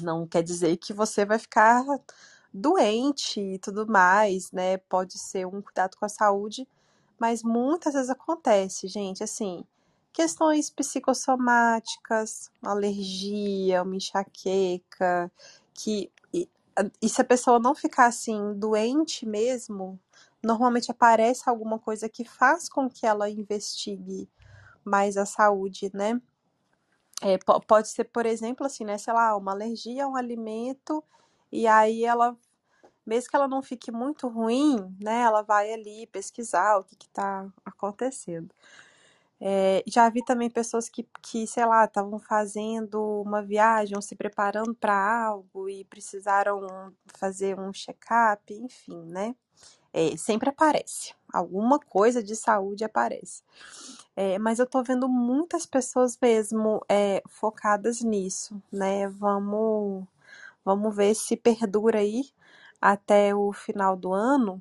não 0.02 0.26
quer 0.26 0.42
dizer 0.42 0.76
que 0.78 0.92
você 0.92 1.24
vai 1.24 1.38
ficar 1.38 1.84
doente 2.52 3.40
e 3.40 3.58
tudo 3.58 3.86
mais, 3.86 4.50
né? 4.52 4.78
Pode 4.78 5.18
ser 5.18 5.46
um 5.46 5.60
cuidado 5.62 5.96
com 5.96 6.04
a 6.06 6.08
saúde, 6.08 6.66
mas 7.18 7.42
muitas 7.42 7.94
vezes 7.94 8.10
acontece, 8.10 8.88
gente, 8.88 9.22
assim, 9.24 9.64
questões 10.12 10.70
psicossomáticas, 10.70 12.50
alergia, 12.62 13.82
uma 13.82 13.96
enxaqueca, 13.96 15.30
que 15.74 16.10
e, 16.32 16.48
e 17.02 17.08
se 17.08 17.20
a 17.20 17.24
pessoa 17.24 17.58
não 17.58 17.74
ficar 17.74 18.06
assim 18.06 18.54
doente 18.54 19.26
mesmo, 19.26 19.98
normalmente 20.42 20.90
aparece 20.90 21.48
alguma 21.48 21.78
coisa 21.78 22.08
que 22.08 22.24
faz 22.24 22.68
com 22.68 22.88
que 22.88 23.06
ela 23.06 23.28
investigue 23.30 24.28
mais 24.84 25.16
a 25.16 25.26
saúde, 25.26 25.90
né? 25.94 26.20
É, 27.22 27.36
pode 27.66 27.88
ser, 27.88 28.04
por 28.04 28.26
exemplo, 28.26 28.64
assim, 28.64 28.84
né, 28.84 28.96
sei 28.96 29.12
lá, 29.12 29.36
uma 29.36 29.52
alergia 29.52 30.04
a 30.04 30.08
um 30.08 30.14
alimento, 30.16 31.02
e 31.50 31.66
aí 31.66 32.04
ela, 32.04 32.36
mesmo 33.06 33.30
que 33.30 33.36
ela 33.36 33.48
não 33.48 33.62
fique 33.62 33.92
muito 33.92 34.28
ruim, 34.28 34.76
né, 35.02 35.22
ela 35.22 35.42
vai 35.42 35.72
ali 35.72 36.06
pesquisar 36.08 36.78
o 36.78 36.84
que 36.84 36.96
está 37.06 37.46
acontecendo. 37.64 38.54
É, 39.40 39.84
já 39.86 40.08
vi 40.10 40.24
também 40.24 40.50
pessoas 40.50 40.88
que, 40.88 41.06
que 41.22 41.46
sei 41.46 41.66
lá, 41.66 41.84
estavam 41.84 42.18
fazendo 42.18 43.22
uma 43.22 43.42
viagem 43.42 43.96
ou 43.96 44.02
se 44.02 44.16
preparando 44.16 44.74
para 44.74 44.94
algo 45.26 45.68
e 45.68 45.84
precisaram 45.84 46.92
fazer 47.18 47.58
um 47.58 47.72
check-up, 47.72 48.52
enfim, 48.54 49.02
né? 49.06 49.36
É, 49.92 50.16
sempre 50.16 50.50
aparece. 50.50 51.14
Alguma 51.32 51.78
coisa 51.80 52.22
de 52.22 52.36
saúde 52.36 52.84
aparece. 52.84 53.42
É, 54.20 54.36
mas 54.36 54.58
eu 54.58 54.66
tô 54.66 54.82
vendo 54.82 55.08
muitas 55.08 55.64
pessoas 55.64 56.18
mesmo 56.20 56.84
é, 56.88 57.22
focadas 57.28 58.00
nisso, 58.02 58.60
né? 58.72 59.06
Vamos, 59.08 60.04
vamos 60.64 60.96
ver 60.96 61.14
se 61.14 61.36
perdura 61.36 62.00
aí 62.00 62.28
até 62.80 63.32
o 63.34 63.52
final 63.52 63.96
do 63.96 64.12
ano, 64.12 64.60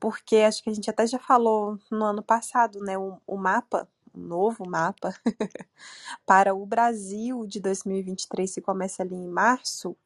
porque 0.00 0.38
acho 0.38 0.62
que 0.62 0.70
a 0.70 0.74
gente 0.74 0.90
até 0.90 1.06
já 1.06 1.18
falou 1.18 1.78
no 1.90 2.04
ano 2.04 2.22
passado, 2.22 2.80
né? 2.80 2.98
O, 2.98 3.18
o 3.26 3.36
mapa, 3.38 3.88
o 4.14 4.18
novo 4.20 4.68
mapa 4.68 5.14
para 6.26 6.54
o 6.54 6.66
Brasil 6.66 7.46
de 7.46 7.60
2023, 7.60 8.54
que 8.54 8.60
começa 8.60 9.02
ali 9.02 9.14
em 9.14 9.28
março, 9.28 9.96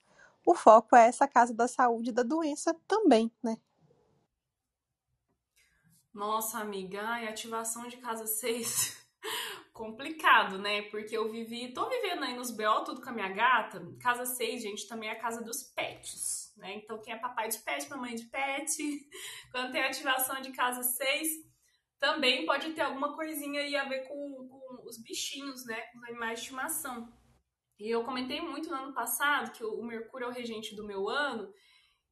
o 0.46 0.54
foco 0.54 0.96
é 0.96 1.08
essa 1.08 1.28
casa 1.28 1.54
da 1.54 1.68
saúde 1.68 2.12
da 2.12 2.22
doença 2.22 2.76
também, 2.88 3.32
né? 3.42 3.58
Nossa, 6.14 6.58
amiga, 6.60 7.02
ai, 7.02 7.26
ativação 7.26 7.88
de 7.88 7.96
casa 7.96 8.24
6. 8.24 9.04
Complicado, 9.74 10.58
né? 10.58 10.82
Porque 10.82 11.16
eu 11.16 11.28
vivi, 11.28 11.72
tô 11.72 11.88
vivendo 11.88 12.22
aí 12.22 12.36
nos 12.36 12.52
BO 12.52 12.84
tudo 12.84 13.02
com 13.02 13.10
a 13.10 13.12
minha 13.12 13.28
gata. 13.30 13.84
Casa 14.00 14.24
6, 14.24 14.62
gente, 14.62 14.86
também 14.86 15.08
é 15.08 15.12
a 15.12 15.18
casa 15.18 15.42
dos 15.42 15.64
pets, 15.64 16.54
né? 16.56 16.76
Então, 16.76 17.02
quem 17.02 17.12
é 17.12 17.18
papai 17.18 17.48
de 17.48 17.58
pet, 17.58 17.90
mamãe 17.90 18.14
de 18.14 18.26
pet, 18.26 19.08
quando 19.50 19.72
tem 19.72 19.82
ativação 19.82 20.40
de 20.40 20.52
casa 20.52 20.84
6, 20.84 21.28
também 21.98 22.46
pode 22.46 22.70
ter 22.74 22.82
alguma 22.82 23.16
coisinha 23.16 23.62
aí 23.62 23.74
a 23.74 23.88
ver 23.88 24.06
com, 24.06 24.48
com 24.48 24.88
os 24.88 25.02
bichinhos, 25.02 25.66
né? 25.66 25.80
Com 25.90 25.98
os 25.98 26.04
animais 26.04 26.38
de 26.38 26.44
estimação. 26.44 27.12
E 27.76 27.90
eu 27.90 28.04
comentei 28.04 28.40
muito 28.40 28.70
no 28.70 28.76
ano 28.76 28.94
passado 28.94 29.50
que 29.50 29.64
o 29.64 29.82
Mercúrio 29.82 30.26
é 30.26 30.28
o 30.28 30.32
regente 30.32 30.76
do 30.76 30.86
meu 30.86 31.08
ano 31.08 31.52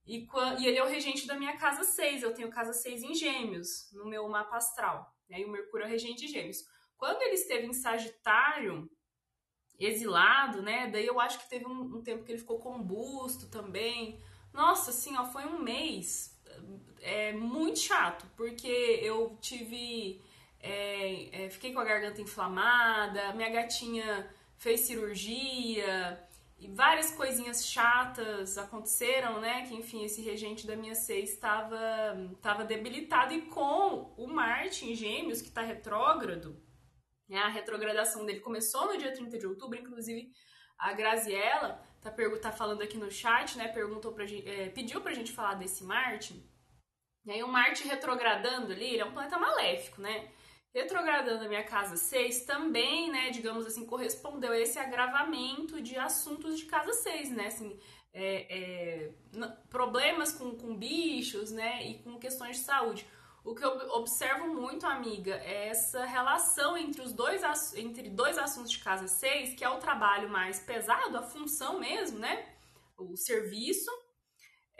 e, 0.07 0.27
e, 0.59 0.67
ele 0.67 0.79
é 0.79 0.85
o 0.85 0.89
regente 0.89 1.27
da 1.27 1.39
minha 1.39 1.57
casa 1.57 1.85
6. 1.85 2.23
Eu 2.23 2.35
tenho 2.35 2.51
casa 2.51 2.73
6 2.73 3.03
em 3.03 3.15
Gêmeos, 3.15 3.91
no 3.93 4.07
meu 4.07 4.29
mapa 4.29 4.57
astral. 4.57 5.15
Né? 5.29 5.41
E 5.41 5.45
o 5.45 5.51
Mercúrio 5.51 5.85
é 5.85 5.87
o 5.87 5.91
regente 5.91 6.27
de 6.27 6.33
Gêmeos. 6.33 6.65
Quando 6.97 7.23
ele 7.23 7.35
esteve 7.35 7.67
em 7.67 7.73
Sagitário, 7.73 8.91
exilado, 9.79 10.63
né? 10.63 10.89
Daí 10.91 11.07
eu 11.07 11.21
acho 11.21 11.39
que 11.39 11.49
teve 11.49 11.67
um, 11.67 11.97
um 11.97 12.03
tempo 12.03 12.25
que 12.25 12.33
ele 12.33 12.39
ficou 12.39 12.59
combusto 12.59 13.49
também. 13.49 14.21
Nossa, 14.53 14.91
assim, 14.91 15.17
ó, 15.17 15.25
foi 15.25 15.45
um 15.45 15.61
mês 15.61 16.41
é, 17.01 17.33
muito 17.33 17.79
chato, 17.79 18.27
porque 18.37 18.69
eu 19.03 19.37
tive. 19.41 20.21
É, 20.61 21.45
é, 21.45 21.51
fiquei 21.51 21.73
com 21.73 21.81
a 21.81 21.85
garganta 21.85 22.21
inflamada, 22.21 23.33
minha 23.35 23.51
gatinha 23.51 24.33
fez 24.57 24.81
cirurgia 24.81 26.23
e 26.63 26.69
várias 26.69 27.11
coisinhas 27.11 27.67
chatas 27.67 28.57
aconteceram, 28.57 29.41
né? 29.41 29.67
Que 29.67 29.75
enfim, 29.75 30.05
esse 30.05 30.23
regente 30.23 30.65
da 30.65 30.77
minha 30.77 30.95
seis 30.95 31.31
estava 31.31 31.77
tava 32.41 32.65
debilitado 32.65 33.35
e 33.35 33.43
com 33.43 34.15
o 34.17 34.29
Marte 34.29 34.89
em 34.89 34.95
Gêmeos, 34.95 35.43
que 35.43 35.49
está 35.49 35.61
retrógrado, 35.61 36.57
né? 37.29 37.39
a 37.39 37.49
retrogradação 37.49 38.25
dele 38.25 38.39
começou 38.39 38.87
no 38.87 38.97
dia 38.97 39.13
30 39.13 39.39
de 39.39 39.47
outubro, 39.47 39.77
inclusive 39.77 40.31
a 40.79 40.93
Graziella 40.93 41.83
tá, 42.01 42.15
tá 42.41 42.53
falando 42.53 42.83
aqui 42.83 42.97
no 42.97 43.11
chat, 43.11 43.59
né? 43.59 43.67
Perguntou 43.67 44.13
pra 44.13 44.25
gente, 44.25 44.49
é, 44.49 44.69
pediu 44.69 45.01
pra 45.01 45.15
gente 45.15 45.33
falar 45.33 45.55
desse 45.55 45.83
Marte. 45.83 46.49
E 47.25 47.31
aí 47.33 47.43
o 47.43 47.49
Marte 47.49 47.87
retrogradando 47.89 48.73
ali, 48.73 48.87
ele 48.87 49.01
é 49.01 49.05
um 49.05 49.13
planeta 49.13 49.37
maléfico, 49.37 50.01
né? 50.01 50.31
Retrogradando 50.73 51.45
a 51.45 51.49
minha 51.49 51.65
casa 51.65 51.97
6 51.97 52.45
também, 52.45 53.11
né, 53.11 53.31
digamos 53.31 53.67
assim, 53.67 53.85
correspondeu 53.85 54.53
a 54.53 54.59
esse 54.59 54.79
agravamento 54.79 55.81
de 55.83 55.97
assuntos 55.97 56.59
de 56.59 56.65
casa 56.65 56.93
6, 56.93 57.31
né, 57.31 57.47
assim, 57.47 57.79
é, 58.13 58.47
é, 58.49 59.11
problemas 59.69 60.33
com, 60.33 60.57
com 60.57 60.75
bichos, 60.75 61.51
né, 61.51 61.87
e 61.87 61.99
com 61.99 62.19
questões 62.19 62.59
de 62.59 62.65
saúde. 62.65 63.07
O 63.45 63.55
que 63.55 63.65
eu 63.65 63.71
observo 63.91 64.47
muito, 64.47 64.87
amiga, 64.87 65.35
é 65.35 65.69
essa 65.69 66.05
relação 66.05 66.77
entre 66.77 67.03
os 67.03 67.13
dois, 67.13 67.43
entre 67.75 68.09
dois 68.09 68.39
assuntos 68.39 68.71
de 68.71 68.79
casa 68.79 69.09
6, 69.09 69.55
que 69.55 69.65
é 69.65 69.69
o 69.69 69.79
trabalho 69.79 70.29
mais 70.29 70.61
pesado, 70.61 71.19
a 71.19 71.23
função 71.23 71.79
mesmo, 71.81 72.19
né, 72.19 72.47
o 72.97 73.17
serviço, 73.17 73.91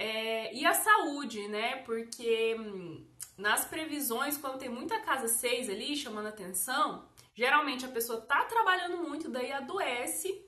é, 0.03 0.55
e 0.55 0.67
a 0.67 0.75
saúde, 0.75 1.47
né, 1.49 1.77
porque 1.85 2.57
hum, 2.59 3.07
nas 3.39 3.65
previsões, 3.65 4.37
quando 4.37 4.59
tem 4.59 4.69
muita 4.69 5.01
casa 5.01 5.29
6 5.29 5.71
ali 5.71 5.97
chamando 5.97 6.27
atenção, 6.27 7.05
geralmente 7.35 7.85
a 7.85 7.89
pessoa 7.89 8.21
tá 8.21 8.45
trabalhando 8.45 8.97
muito, 9.09 9.31
daí 9.31 9.53
adoece 9.53 10.45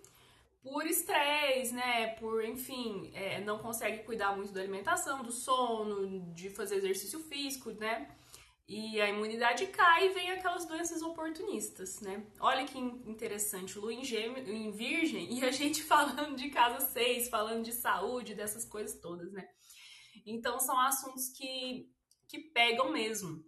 por 0.62 0.86
estresse, 0.86 1.74
né? 1.74 2.14
Por, 2.18 2.42
enfim, 2.44 3.10
é, 3.14 3.40
não 3.42 3.58
consegue 3.58 4.02
cuidar 4.02 4.34
muito 4.34 4.52
da 4.52 4.60
alimentação, 4.60 5.22
do 5.22 5.30
sono, 5.30 6.32
de 6.34 6.48
fazer 6.48 6.76
exercício 6.76 7.20
físico, 7.20 7.70
né? 7.72 8.08
E 8.66 8.98
a 9.00 9.08
imunidade 9.10 9.66
cai 9.66 10.06
e 10.06 10.14
vem 10.14 10.30
aquelas 10.30 10.64
doenças 10.64 11.02
oportunistas, 11.02 12.00
né? 12.00 12.26
Olha 12.40 12.64
que 12.64 12.78
interessante, 12.78 13.78
lua 13.78 13.92
em, 13.92 14.02
gêmeo, 14.02 14.38
em 14.48 14.70
virgem 14.70 15.38
e 15.38 15.44
a 15.44 15.50
gente 15.50 15.82
falando 15.84 16.36
de 16.36 16.48
casa 16.48 16.80
6, 16.80 17.28
falando 17.28 17.62
de 17.62 17.72
saúde, 17.72 18.34
dessas 18.34 18.64
coisas 18.64 18.98
todas, 19.00 19.30
né? 19.32 19.46
Então 20.24 20.58
são 20.58 20.78
assuntos 20.80 21.28
que 21.28 21.92
que 22.26 22.38
pegam 22.38 22.90
mesmo. 22.90 23.44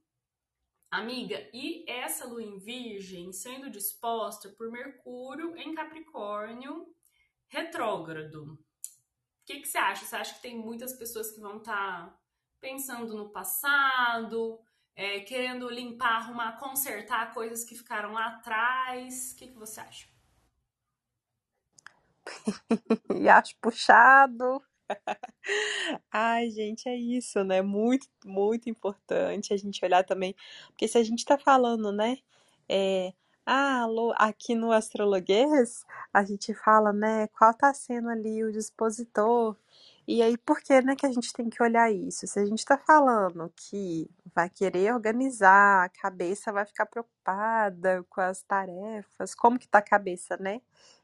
Amiga, 0.90 1.48
e 1.52 1.84
essa 1.90 2.26
lua 2.26 2.42
em 2.42 2.58
Virgem 2.58 3.32
sendo 3.32 3.68
disposta 3.68 4.48
por 4.50 4.70
Mercúrio 4.70 5.56
em 5.56 5.74
Capricórnio 5.74 6.86
retrógrado. 7.48 8.52
O 8.52 8.58
que, 9.44 9.60
que 9.60 9.66
você 9.66 9.78
acha? 9.78 10.04
Você 10.04 10.16
acha 10.16 10.34
que 10.34 10.42
tem 10.42 10.56
muitas 10.56 10.92
pessoas 10.92 11.30
que 11.32 11.40
vão 11.40 11.58
estar 11.58 12.06
tá 12.06 12.20
pensando 12.60 13.14
no 13.14 13.30
passado, 13.30 14.60
é, 14.96 15.20
querendo 15.20 15.68
limpar, 15.68 16.16
arrumar, 16.16 16.58
consertar 16.58 17.34
coisas 17.34 17.62
que 17.62 17.76
ficaram 17.76 18.12
lá 18.12 18.28
atrás? 18.28 19.32
O 19.32 19.36
que, 19.36 19.48
que 19.48 19.58
você 19.58 19.80
acha? 19.80 20.08
acho 23.30 23.54
puxado. 23.60 24.62
Ai, 26.10 26.50
gente, 26.50 26.88
é 26.88 26.96
isso, 26.96 27.44
né? 27.44 27.60
Muito, 27.60 28.08
muito 28.24 28.70
importante 28.70 29.52
a 29.52 29.56
gente 29.56 29.84
olhar 29.84 30.02
também, 30.04 30.34
porque 30.68 30.88
se 30.88 30.96
a 30.96 31.04
gente 31.04 31.24
tá 31.24 31.36
falando, 31.36 31.92
né? 31.92 32.18
É, 32.68 33.12
ah, 33.44 33.82
alô, 33.82 34.12
aqui 34.16 34.54
no 34.54 34.72
Astrologuês, 34.72 35.84
a 36.12 36.24
gente 36.24 36.54
fala, 36.54 36.92
né? 36.92 37.28
Qual 37.28 37.52
tá 37.54 37.72
sendo 37.74 38.08
ali 38.08 38.42
o 38.42 38.52
dispositor? 38.52 39.56
E 40.08 40.22
aí, 40.22 40.36
por 40.38 40.60
que, 40.60 40.80
né, 40.82 40.94
que 40.94 41.04
a 41.04 41.10
gente 41.10 41.32
tem 41.32 41.50
que 41.50 41.60
olhar 41.62 41.90
isso? 41.92 42.26
Se 42.28 42.38
a 42.38 42.46
gente 42.46 42.64
tá 42.64 42.78
falando 42.78 43.52
que 43.56 44.08
vai 44.34 44.48
querer 44.48 44.92
organizar, 44.94 45.84
a 45.84 45.88
cabeça 45.88 46.52
vai 46.52 46.64
ficar 46.64 46.86
preocupada 46.86 48.04
com 48.08 48.20
as 48.20 48.40
tarefas, 48.42 49.34
como 49.34 49.58
que 49.58 49.66
tá 49.68 49.78
a 49.78 49.82
cabeça, 49.82 50.36
né? 50.38 50.60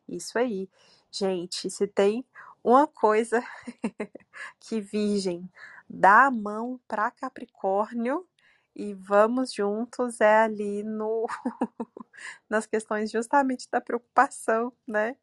Isso 0.09 0.39
aí. 0.39 0.69
Gente, 1.11 1.69
se 1.69 1.87
tem 1.89 2.25
uma 2.63 2.87
coisa 2.87 3.43
que 4.61 4.81
Virgem 4.81 5.51
dá 5.89 6.27
a 6.27 6.31
mão 6.31 6.81
para 6.89 7.11
Capricórnio 7.11 8.27
e 8.75 8.95
vamos 8.95 9.53
juntos 9.53 10.21
é 10.21 10.43
ali 10.45 10.83
no 10.85 11.27
nas 12.49 12.67
questões 12.67 13.11
justamente 13.11 13.69
da 13.71 13.81
preocupação, 13.81 14.73
né? 14.87 15.17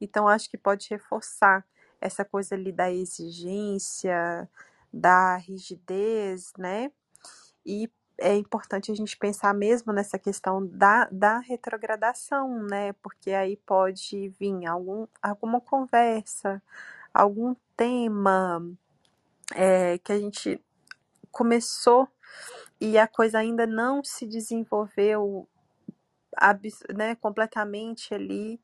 Então, 0.00 0.28
acho 0.28 0.50
que 0.50 0.58
pode 0.58 0.88
reforçar 0.90 1.64
essa 2.00 2.24
coisa 2.24 2.54
ali 2.54 2.72
da 2.72 2.90
exigência, 2.90 4.48
da 4.92 5.36
rigidez, 5.36 6.52
né? 6.58 6.90
E 7.64 7.90
é 8.18 8.34
importante 8.34 8.90
a 8.90 8.94
gente 8.94 9.16
pensar 9.16 9.52
mesmo 9.54 9.92
nessa 9.92 10.18
questão 10.18 10.66
da, 10.66 11.08
da 11.10 11.38
retrogradação, 11.38 12.62
né? 12.62 12.92
Porque 12.94 13.32
aí 13.32 13.56
pode 13.56 14.28
vir 14.40 14.66
algum, 14.66 15.06
alguma 15.22 15.60
conversa, 15.60 16.62
algum 17.12 17.54
tema 17.76 18.62
é, 19.54 19.98
que 19.98 20.12
a 20.12 20.18
gente 20.18 20.62
começou 21.30 22.08
e 22.80 22.98
a 22.98 23.06
coisa 23.06 23.38
ainda 23.38 23.66
não 23.66 24.02
se 24.02 24.26
desenvolveu 24.26 25.48
né, 26.94 27.14
completamente 27.16 28.14
ali. 28.14 28.60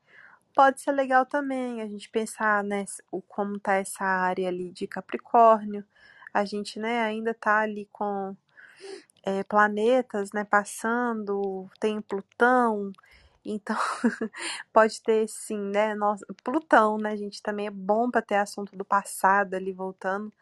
Pode 0.54 0.80
ser 0.80 0.92
legal 0.92 1.24
também 1.24 1.80
a 1.80 1.86
gente 1.86 2.10
pensar 2.10 2.62
né, 2.62 2.84
o, 3.10 3.22
como 3.22 3.58
tá 3.58 3.74
essa 3.74 4.04
área 4.04 4.48
ali 4.48 4.70
de 4.70 4.86
Capricórnio. 4.86 5.84
A 6.32 6.44
gente 6.44 6.78
né, 6.78 7.00
ainda 7.02 7.32
tá 7.32 7.60
ali 7.60 7.88
com 7.90 8.36
é, 9.22 9.42
planetas 9.44 10.32
né, 10.32 10.44
passando, 10.44 11.70
tem 11.80 12.00
Plutão, 12.02 12.92
então 13.44 13.76
pode 14.72 15.00
ter 15.02 15.28
sim, 15.28 15.58
né? 15.58 15.94
Nossa, 15.94 16.26
Plutão, 16.44 16.98
né, 16.98 17.16
gente, 17.16 17.42
também 17.42 17.66
é 17.66 17.70
bom 17.70 18.10
para 18.10 18.22
ter 18.22 18.36
assunto 18.36 18.76
do 18.76 18.84
passado 18.84 19.54
ali 19.54 19.72
voltando, 19.72 20.32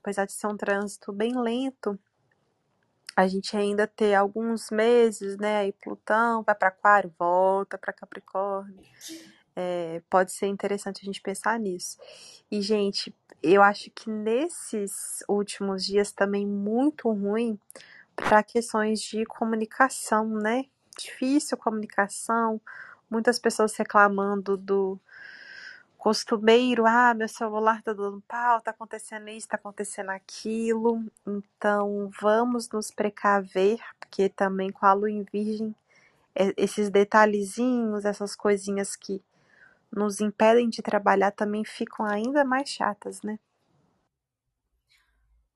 apesar 0.00 0.24
de 0.24 0.32
ser 0.32 0.46
um 0.46 0.56
trânsito 0.56 1.12
bem 1.12 1.38
lento. 1.38 1.98
A 3.14 3.26
gente 3.26 3.56
ainda 3.56 3.86
ter 3.86 4.14
alguns 4.14 4.70
meses, 4.70 5.36
né? 5.38 5.58
Aí 5.58 5.72
Plutão 5.72 6.42
vai 6.44 6.54
para 6.54 6.68
Aquário, 6.68 7.12
volta 7.18 7.76
para 7.76 7.92
Capricórnio. 7.92 8.80
É, 9.60 10.00
pode 10.08 10.30
ser 10.30 10.46
interessante 10.46 11.00
a 11.02 11.04
gente 11.04 11.20
pensar 11.20 11.58
nisso. 11.58 11.98
E, 12.48 12.62
gente, 12.62 13.12
eu 13.42 13.60
acho 13.60 13.90
que 13.90 14.08
nesses 14.08 15.24
últimos 15.28 15.84
dias 15.84 16.12
também 16.12 16.46
muito 16.46 17.10
ruim 17.10 17.58
para 18.14 18.44
questões 18.44 19.00
de 19.00 19.24
comunicação, 19.26 20.28
né? 20.28 20.66
Difícil 20.96 21.58
comunicação, 21.58 22.60
muitas 23.10 23.40
pessoas 23.40 23.74
reclamando 23.76 24.56
do 24.56 24.96
costumeiro, 25.96 26.86
ah, 26.86 27.12
meu 27.12 27.26
celular 27.26 27.82
tá 27.82 27.92
dando 27.92 28.22
pau, 28.28 28.60
tá 28.60 28.70
acontecendo 28.70 29.28
isso, 29.28 29.48
tá 29.48 29.56
acontecendo 29.56 30.10
aquilo. 30.10 31.04
Então, 31.26 32.08
vamos 32.20 32.68
nos 32.68 32.92
precaver, 32.92 33.80
porque 33.98 34.28
também 34.28 34.70
com 34.70 34.86
a 34.86 34.92
lua 34.92 35.10
em 35.10 35.24
virgem, 35.24 35.74
é, 36.32 36.54
esses 36.56 36.90
detalhezinhos, 36.90 38.04
essas 38.04 38.36
coisinhas 38.36 38.94
que 38.94 39.20
nos 39.90 40.20
impedem 40.20 40.68
de 40.68 40.82
trabalhar 40.82 41.30
também 41.32 41.64
ficam 41.64 42.06
ainda 42.06 42.44
mais 42.44 42.68
chatas, 42.68 43.22
né? 43.22 43.38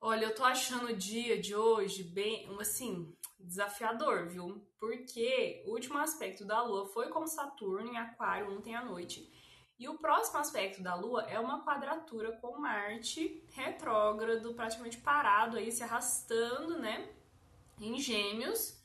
Olha, 0.01 0.25
eu 0.25 0.35
tô 0.35 0.43
achando 0.43 0.87
o 0.87 0.95
dia 0.95 1.39
de 1.39 1.55
hoje 1.55 2.03
bem, 2.03 2.53
assim, 2.59 3.15
desafiador, 3.39 4.27
viu? 4.27 4.61
Porque 4.77 5.63
o 5.65 5.71
último 5.71 5.97
aspecto 5.97 6.43
da 6.43 6.61
Lua 6.61 6.85
foi 6.87 7.07
com 7.07 7.25
Saturno 7.25 7.89
em 7.89 7.97
Aquário 7.97 8.51
ontem 8.51 8.75
à 8.75 8.83
noite. 8.83 9.31
E 9.79 9.87
o 9.87 9.97
próximo 9.97 10.39
aspecto 10.39 10.83
da 10.83 10.93
Lua 10.95 11.23
é 11.23 11.39
uma 11.39 11.63
quadratura 11.63 12.33
com 12.33 12.59
Marte 12.59 13.43
retrógrado, 13.53 14.53
praticamente 14.53 14.97
parado 14.97 15.57
aí, 15.57 15.71
se 15.71 15.83
arrastando, 15.83 16.77
né? 16.79 17.09
Em 17.79 17.97
Gêmeos 17.97 18.82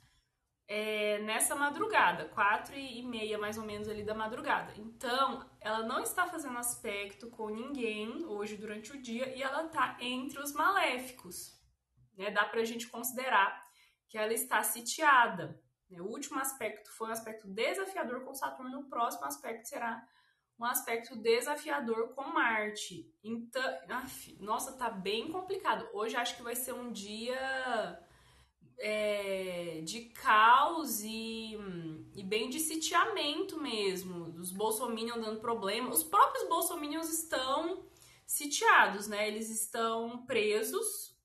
é, 0.71 1.19
nessa 1.21 1.57
madrugada, 1.57 2.27
quatro 2.27 2.77
e 2.77 3.03
meia 3.03 3.39
mais 3.39 3.57
ou 3.57 3.65
menos 3.65 3.89
ali 3.89 4.05
da 4.05 4.15
madrugada. 4.15 4.75
Então, 4.77 5.49
ela 5.61 5.83
não 5.83 6.03
está 6.03 6.27
fazendo 6.27 6.59
aspecto 6.59 7.31
com 7.31 7.49
ninguém 7.49 8.27
hoje 8.27 8.55
durante 8.55 8.93
o 8.93 9.01
dia 9.01 9.35
e 9.35 9.43
ela 9.43 9.65
está 9.65 9.97
entre 9.99 10.39
os 10.39 10.53
maléficos. 10.53 11.59
Né? 12.19 12.31
Dá 12.31 12.45
para 12.45 12.61
a 12.61 12.65
gente 12.65 12.87
considerar 12.87 13.65
que 14.09 14.19
ela 14.19 14.35
está 14.35 14.63
sitiada. 14.63 15.59
Né? 15.91 16.03
O 16.03 16.07
último 16.07 16.39
aspecto 16.39 16.93
foi 16.93 17.09
um 17.09 17.13
aspecto 17.13 17.49
desafiador 17.49 18.23
com 18.23 18.35
Saturno, 18.35 18.81
o 18.81 18.89
próximo 18.91 19.25
aspecto 19.25 19.67
será 19.67 20.07
um 20.59 20.67
aspecto 20.67 21.17
desafiador 21.17 22.15
com 22.15 22.25
Marte. 22.25 23.11
Então, 23.25 23.63
af, 23.89 24.37
nossa, 24.39 24.77
tá 24.77 24.91
bem 24.91 25.31
complicado. 25.33 25.89
Hoje 25.95 26.17
acho 26.17 26.37
que 26.37 26.43
vai 26.43 26.57
ser 26.57 26.75
um 26.75 26.93
dia 26.93 27.99
é, 28.79 29.81
de 29.85 30.07
caos 30.11 31.01
e, 31.03 31.57
e, 32.15 32.23
bem 32.23 32.49
de 32.49 32.61
sitiamento 32.61 33.61
mesmo, 33.61 34.31
dos 34.31 34.53
bolsominions 34.53 35.21
dando 35.21 35.41
problema. 35.41 35.91
Os 35.91 36.05
próprios 36.05 36.49
bolsominions 36.49 37.09
estão 37.11 37.85
sitiados, 38.27 39.09
né? 39.09 39.27
Eles 39.27 39.51
estão 39.51 40.25
presos, 40.27 41.17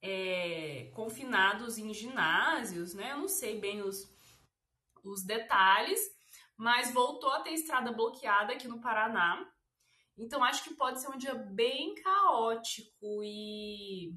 é, 0.00 0.90
confinados 0.94 1.78
em 1.78 1.92
ginásios, 1.92 2.94
né? 2.94 3.12
Eu 3.12 3.18
não 3.18 3.28
sei 3.28 3.58
bem 3.58 3.82
os, 3.82 4.12
os 5.02 5.24
detalhes, 5.24 6.00
mas 6.56 6.92
voltou 6.92 7.30
a 7.30 7.40
ter 7.40 7.52
estrada 7.52 7.92
bloqueada 7.92 8.52
aqui 8.52 8.68
no 8.68 8.80
Paraná. 8.80 9.50
Então 10.16 10.44
acho 10.44 10.62
que 10.62 10.74
pode 10.74 11.00
ser 11.00 11.08
um 11.08 11.16
dia 11.16 11.34
bem 11.34 11.94
caótico 11.94 13.22
e 13.24 14.14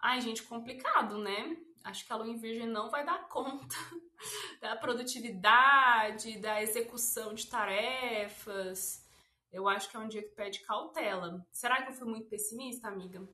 Ai, 0.00 0.20
gente, 0.20 0.42
complicado, 0.42 1.18
né? 1.18 1.56
Acho 1.86 2.04
que 2.04 2.12
a 2.12 2.16
lua 2.16 2.28
em 2.28 2.36
virgem 2.36 2.66
não 2.66 2.90
vai 2.90 3.04
dar 3.04 3.28
conta 3.28 3.76
da 4.60 4.76
produtividade, 4.76 6.38
da 6.38 6.60
execução 6.62 7.32
de 7.32 7.46
tarefas. 7.46 9.04
Eu 9.52 9.68
acho 9.68 9.88
que 9.88 9.96
é 9.96 10.00
um 10.00 10.08
dia 10.08 10.22
que 10.22 10.34
pede 10.34 10.60
cautela. 10.60 11.46
Será 11.52 11.82
que 11.82 11.90
eu 11.90 11.94
fui 11.94 12.08
muito 12.08 12.28
pessimista, 12.28 12.88
amiga? 12.88 13.26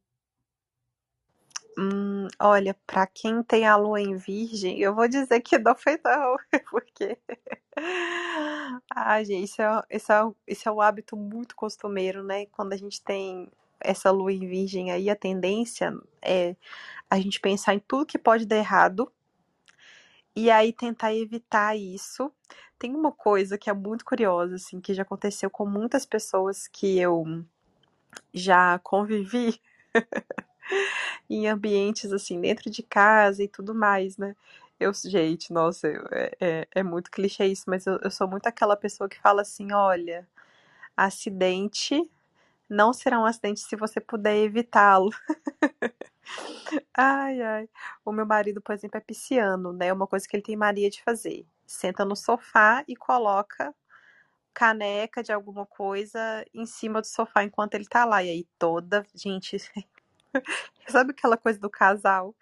Hum, 1.78 2.28
olha, 2.38 2.76
para 2.86 3.06
quem 3.06 3.42
tem 3.42 3.66
a 3.66 3.76
lua 3.76 3.98
em 3.98 4.14
virgem, 4.14 4.78
eu 4.78 4.94
vou 4.94 5.08
dizer 5.08 5.40
que 5.40 5.58
não 5.58 5.74
foi 5.74 5.98
não, 6.04 6.36
porque 6.70 7.18
ah, 8.94 9.24
gente, 9.24 9.44
isso 9.44 9.62
é, 9.62 9.82
isso, 9.90 10.12
é, 10.12 10.30
isso 10.46 10.68
é 10.68 10.72
um 10.72 10.80
hábito 10.82 11.16
muito 11.16 11.56
costumeiro, 11.56 12.22
né? 12.22 12.44
Quando 12.46 12.74
a 12.74 12.76
gente 12.76 13.02
tem 13.02 13.50
essa 13.80 14.10
lua 14.10 14.32
em 14.32 14.46
virgem 14.46 14.92
aí, 14.92 15.08
a 15.08 15.16
tendência 15.16 15.92
é 16.20 16.54
a 17.12 17.20
gente 17.20 17.38
pensar 17.40 17.74
em 17.74 17.78
tudo 17.78 18.06
que 18.06 18.16
pode 18.16 18.46
dar 18.46 18.56
errado 18.56 19.12
e 20.34 20.50
aí 20.50 20.72
tentar 20.72 21.14
evitar 21.14 21.76
isso. 21.76 22.32
Tem 22.78 22.94
uma 22.94 23.12
coisa 23.12 23.58
que 23.58 23.68
é 23.68 23.72
muito 23.74 24.02
curiosa, 24.02 24.54
assim, 24.54 24.80
que 24.80 24.94
já 24.94 25.02
aconteceu 25.02 25.50
com 25.50 25.66
muitas 25.66 26.06
pessoas 26.06 26.66
que 26.66 26.98
eu 26.98 27.44
já 28.32 28.78
convivi 28.78 29.60
em 31.28 31.46
ambientes 31.48 32.12
assim, 32.14 32.40
dentro 32.40 32.70
de 32.70 32.82
casa 32.82 33.42
e 33.42 33.48
tudo 33.48 33.74
mais, 33.74 34.16
né? 34.16 34.34
Eu, 34.80 34.90
gente, 34.94 35.52
nossa, 35.52 35.88
é, 36.12 36.36
é, 36.40 36.68
é 36.76 36.82
muito 36.82 37.10
clichê 37.10 37.44
isso, 37.44 37.64
mas 37.66 37.86
eu, 37.86 37.98
eu 38.02 38.10
sou 38.10 38.26
muito 38.26 38.46
aquela 38.46 38.74
pessoa 38.74 39.06
que 39.06 39.20
fala 39.20 39.42
assim: 39.42 39.70
olha, 39.70 40.26
acidente 40.96 42.10
não 42.70 42.92
será 42.94 43.20
um 43.20 43.26
acidente 43.26 43.60
se 43.60 43.76
você 43.76 44.00
puder 44.00 44.36
evitá-lo. 44.38 45.10
ai, 46.94 47.40
ai. 47.42 47.68
O 48.04 48.12
meu 48.12 48.26
marido, 48.26 48.60
por 48.60 48.74
exemplo, 48.74 48.98
é 48.98 49.00
pisciano, 49.00 49.72
né? 49.72 49.88
É 49.88 49.92
uma 49.92 50.06
coisa 50.06 50.26
que 50.28 50.36
ele 50.36 50.42
tem 50.42 50.56
mania 50.56 50.90
de 50.90 51.02
fazer. 51.02 51.46
Senta 51.66 52.04
no 52.04 52.16
sofá 52.16 52.84
e 52.88 52.96
coloca 52.96 53.74
caneca 54.54 55.22
de 55.22 55.32
alguma 55.32 55.66
coisa 55.66 56.44
em 56.54 56.66
cima 56.66 57.00
do 57.00 57.06
sofá 57.06 57.44
enquanto 57.44 57.74
ele 57.74 57.86
tá 57.86 58.04
lá. 58.04 58.22
E 58.22 58.30
aí 58.30 58.48
toda, 58.58 59.04
gente, 59.14 59.58
sabe 60.88 61.12
aquela 61.12 61.36
coisa 61.36 61.58
do 61.58 61.70
casal? 61.70 62.34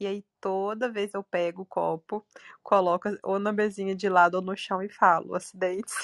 E 0.00 0.06
aí 0.06 0.24
toda 0.40 0.90
vez 0.90 1.14
eu 1.14 1.22
pego 1.24 1.62
o 1.62 1.66
copo, 1.66 2.26
coloco 2.62 3.08
ou 3.22 3.38
na 3.38 3.52
mesinha 3.52 3.94
de 3.94 4.08
lado 4.08 4.36
ou 4.36 4.42
no 4.42 4.56
chão 4.56 4.82
e 4.82 4.88
falo, 4.88 5.34
acidentes 5.34 5.94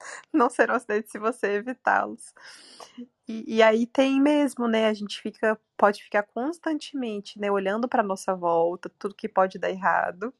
não 0.32 0.50
serão 0.50 0.74
acidentes 0.76 1.10
se 1.12 1.18
você 1.18 1.54
evitá-los. 1.54 2.34
E, 3.28 3.56
e, 3.56 3.62
aí 3.62 3.86
tem 3.86 4.20
mesmo, 4.20 4.68
né? 4.68 4.86
A 4.86 4.94
gente 4.94 5.20
fica, 5.20 5.58
pode 5.76 6.02
ficar 6.02 6.22
constantemente, 6.22 7.40
né, 7.40 7.50
olhando 7.50 7.88
para 7.88 8.02
nossa 8.02 8.34
volta, 8.34 8.88
tudo 8.98 9.16
que 9.16 9.28
pode 9.28 9.58
dar 9.58 9.70
errado. 9.70 10.32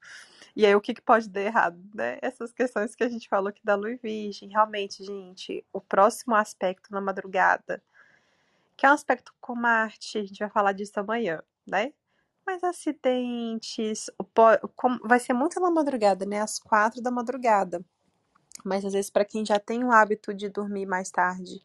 E 0.55 0.65
aí 0.65 0.75
o 0.75 0.81
que, 0.81 0.95
que 0.95 1.03
pode 1.03 1.29
dar 1.29 1.43
errado, 1.43 1.79
né? 1.95 2.19
Essas 2.23 2.53
questões 2.53 2.95
que 2.95 3.05
a 3.05 3.09
gente 3.09 3.29
falou 3.29 3.49
aqui 3.49 3.61
da 3.65 3.75
lua 3.75 3.97
virgem. 4.03 4.49
Realmente, 4.49 5.05
gente, 5.05 5.65
o 5.73 5.81
próximo 5.81 6.35
aspecto 6.35 6.93
na 6.93 7.01
madrugada, 7.01 7.83
que 8.77 8.87
é 8.87 8.91
um 8.91 8.95
aspecto 8.95 9.35
com 9.41 9.55
Marte, 9.55 10.19
a 10.19 10.25
gente 10.25 10.39
vai 10.39 10.51
falar 10.51 10.73
disso 10.73 10.99
amanhã, 11.01 11.43
né? 11.67 11.93
Mas 12.47 12.63
acidentes, 12.63 14.09
vai 15.05 15.19
ser 15.19 15.33
muito 15.33 15.59
na 15.61 15.71
madrugada, 15.71 16.25
né? 16.25 16.41
Às 16.41 16.59
quatro 16.59 17.03
da 17.03 17.11
madrugada. 17.11 17.85
Mas 18.65 18.85
às 18.85 18.93
vezes, 18.93 19.11
para 19.11 19.25
quem 19.25 19.45
já 19.45 19.59
tem 19.59 19.85
o 19.85 19.93
hábito 19.93 20.33
de 20.33 20.49
dormir 20.49 20.87
mais 20.87 21.11
tarde, 21.11 21.61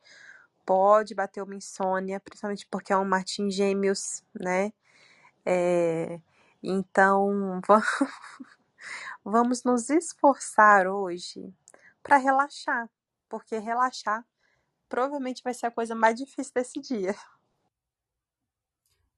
pode 0.66 1.16
bater 1.16 1.42
uma 1.42 1.56
insônia, 1.56 2.20
principalmente 2.20 2.68
porque 2.68 2.94
é 2.94 2.98
um 2.98 3.06
Martim 3.06 3.50
Gêmeos, 3.50 4.24
né? 4.34 4.72
É, 5.46 6.20
então, 6.62 7.62
vamos 9.24 9.64
nos 9.64 9.90
esforçar 9.90 10.88
hoje 10.88 11.54
para 12.04 12.18
relaxar, 12.18 12.90
porque 13.30 13.58
relaxar 13.58 14.26
provavelmente 14.90 15.42
vai 15.44 15.54
ser 15.54 15.68
a 15.68 15.72
coisa 15.72 15.96
mais 15.96 16.16
difícil 16.16 16.54
desse 16.54 16.80
dia. 16.80 17.16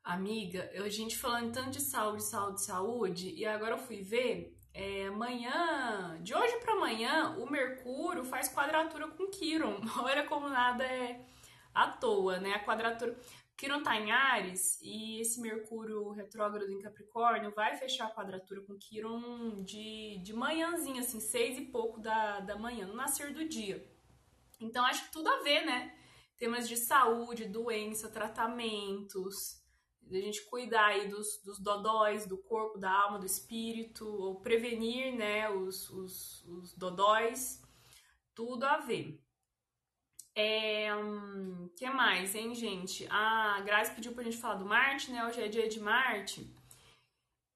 Amiga, 0.03 0.69
a 0.75 0.89
gente 0.89 1.17
falando 1.17 1.53
tanto 1.53 1.71
de 1.71 1.81
saúde, 1.81 2.23
saúde, 2.23 2.61
saúde, 2.61 3.29
e 3.29 3.45
agora 3.45 3.75
eu 3.75 3.79
fui 3.79 4.01
ver, 4.01 4.53
é, 4.73 5.07
amanhã, 5.07 6.17
de 6.21 6.33
hoje 6.33 6.57
para 6.57 6.73
amanhã, 6.73 7.35
o 7.37 7.49
Mercúrio 7.49 8.23
faz 8.23 8.49
quadratura 8.49 9.07
com 9.07 9.27
Quiron. 9.27 9.79
Olha 10.01 10.25
como 10.25 10.49
nada 10.49 10.83
é 10.83 11.23
à 11.73 11.87
toa, 11.87 12.39
né? 12.39 12.53
A 12.53 12.65
quadratura. 12.65 13.15
Quiron 13.55 13.83
tá 13.83 13.95
em 13.95 14.11
Ares 14.11 14.79
e 14.81 15.21
esse 15.21 15.39
Mercúrio 15.39 16.09
retrógrado 16.09 16.71
em 16.71 16.79
Capricórnio 16.79 17.53
vai 17.55 17.77
fechar 17.77 18.07
a 18.07 18.11
quadratura 18.13 18.61
com 18.61 18.77
Quiron 18.77 19.63
de, 19.63 20.19
de 20.23 20.33
manhãzinha, 20.33 21.01
assim, 21.01 21.19
seis 21.19 21.57
e 21.59 21.65
pouco 21.65 21.99
da, 21.99 22.39
da 22.39 22.57
manhã, 22.57 22.87
no 22.87 22.95
nascer 22.95 23.31
do 23.31 23.47
dia. 23.47 23.87
Então 24.59 24.83
acho 24.83 25.05
que 25.05 25.11
tudo 25.11 25.29
a 25.29 25.43
ver, 25.43 25.65
né? 25.65 25.95
Temas 26.37 26.67
de 26.67 26.77
saúde, 26.77 27.45
doença, 27.45 28.09
tratamentos, 28.09 29.62
a 30.17 30.21
gente 30.21 30.43
cuidar 30.45 30.87
aí 30.87 31.07
dos, 31.07 31.41
dos 31.43 31.59
dodóis 31.59 32.25
do 32.25 32.37
corpo, 32.37 32.77
da 32.77 32.91
alma, 32.91 33.19
do 33.19 33.25
espírito, 33.25 34.07
ou 34.07 34.41
prevenir, 34.41 35.15
né, 35.15 35.49
os, 35.49 35.89
os, 35.89 36.45
os 36.45 36.73
dodóis, 36.73 37.61
tudo 38.35 38.63
a 38.65 38.77
ver. 38.77 39.23
É, 40.35 40.95
hum, 40.95 41.69
que 41.75 41.87
mais, 41.89 42.33
hein, 42.33 42.55
gente? 42.55 43.07
A 43.09 43.61
Grazi 43.61 43.93
pediu 43.93 44.13
pra 44.13 44.23
gente 44.23 44.37
falar 44.37 44.55
do 44.55 44.65
Marte, 44.65 45.11
né? 45.11 45.25
Hoje 45.25 45.41
é 45.41 45.47
dia 45.47 45.69
de 45.69 45.79
Marte. 45.79 46.51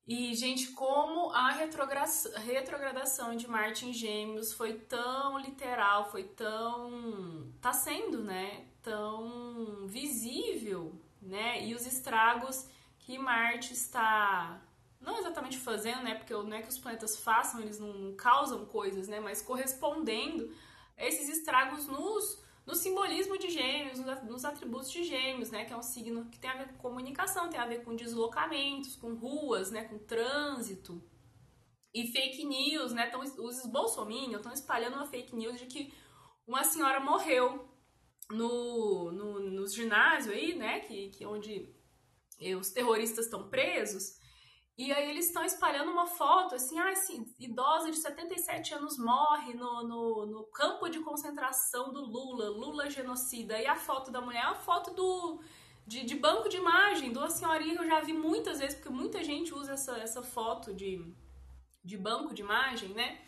E, 0.08 0.34
gente, 0.36 0.72
como 0.72 1.32
a 1.32 1.50
retrogradação 1.52 3.36
de 3.36 3.46
Marte 3.46 3.86
em 3.86 3.94
Gêmeos 3.94 4.54
foi 4.54 4.74
tão 4.74 5.38
literal, 5.38 6.10
foi 6.10 6.24
tão. 6.24 7.52
tá 7.60 7.74
sendo, 7.74 8.24
né? 8.24 8.68
Tão 8.82 9.86
visível, 9.88 11.02
né? 11.28 11.66
E 11.66 11.76
os 11.76 11.86
estragos 11.86 12.68
que 13.00 13.18
Marte 13.18 13.74
está. 13.74 14.62
Não 15.00 15.20
exatamente 15.20 15.58
fazendo, 15.58 16.04
né? 16.04 16.16
Porque 16.16 16.34
não 16.34 16.54
é 16.54 16.62
que 16.62 16.70
os 16.70 16.80
planetas 16.80 17.18
façam, 17.20 17.62
eles 17.62 17.80
não 17.80 18.16
causam 18.16 18.66
coisas, 18.66 19.08
né? 19.08 19.20
Mas 19.20 19.42
correspondendo 19.42 20.52
a 20.98 21.06
esses 21.06 21.30
estragos 21.30 21.88
nos 21.88 22.48
no 22.68 22.76
simbolismo 22.76 23.38
de 23.38 23.50
gêmeos, 23.50 23.98
nos 24.26 24.44
atributos 24.44 24.92
de 24.92 25.06
gêmeos, 25.06 25.50
né, 25.50 25.64
que 25.64 25.72
é 25.72 25.78
um 25.78 25.82
signo 25.82 26.26
que 26.26 26.38
tem 26.38 26.50
a 26.50 26.58
ver 26.58 26.68
com 26.68 26.90
comunicação, 26.90 27.50
tem 27.50 27.58
a 27.58 27.66
ver 27.66 27.82
com 27.82 27.96
deslocamentos, 27.96 28.98
com 28.98 29.14
ruas, 29.14 29.72
né, 29.72 29.86
com 29.86 29.98
trânsito. 29.98 31.02
E 31.94 32.12
fake 32.12 32.44
news, 32.44 32.92
né, 32.92 33.08
tão, 33.08 33.22
os 33.22 33.66
bolsominions 33.68 34.36
estão 34.36 34.52
espalhando 34.52 34.96
uma 34.96 35.08
fake 35.08 35.34
news 35.34 35.58
de 35.58 35.66
que 35.66 35.94
uma 36.46 36.66
senhora 36.66 37.00
morreu 37.00 37.66
no, 38.30 38.67
nos 39.68 39.74
ginásios 39.74 40.34
aí, 40.34 40.56
né, 40.56 40.80
que, 40.80 41.10
que 41.10 41.26
onde 41.26 41.70
os 42.58 42.70
terroristas 42.70 43.26
estão 43.26 43.50
presos, 43.50 44.16
e 44.78 44.94
aí 44.94 45.10
eles 45.10 45.26
estão 45.26 45.44
espalhando 45.44 45.92
uma 45.92 46.06
foto, 46.06 46.54
assim, 46.54 46.78
ah, 46.78 46.92
assim, 46.92 47.26
idosa 47.40 47.90
de 47.90 47.98
77 47.98 48.76
anos 48.76 48.98
morre 48.98 49.56
no, 49.56 49.88
no, 49.88 50.26
no, 50.28 50.44
campo 50.52 50.88
de 50.88 51.00
concentração 51.00 51.92
do 51.92 52.00
Lula, 52.00 52.48
Lula 52.50 52.88
genocida. 52.88 53.60
E 53.60 53.66
a 53.66 53.76
foto 53.76 54.12
da 54.12 54.22
mulher 54.22 54.44
é 54.44 54.46
a 54.46 54.54
foto 54.54 54.94
do, 54.94 55.42
de, 55.88 56.04
de 56.04 56.16
banco 56.16 56.48
de 56.48 56.58
imagem, 56.58 57.12
de 57.12 57.18
uma 57.18 57.30
senhorinha 57.30 57.74
que 57.74 57.82
eu 57.82 57.88
já 57.88 58.02
vi 58.02 58.14
muitas 58.14 58.60
vezes, 58.60 58.76
porque 58.76 58.92
muita 58.92 59.24
gente 59.24 59.52
usa 59.52 59.74
essa, 59.74 59.98
essa 59.98 60.22
foto 60.22 60.72
de, 60.72 61.12
de 61.84 61.98
banco 61.98 62.36
de 62.36 62.44
imagem, 62.44 62.90
né? 62.90 63.20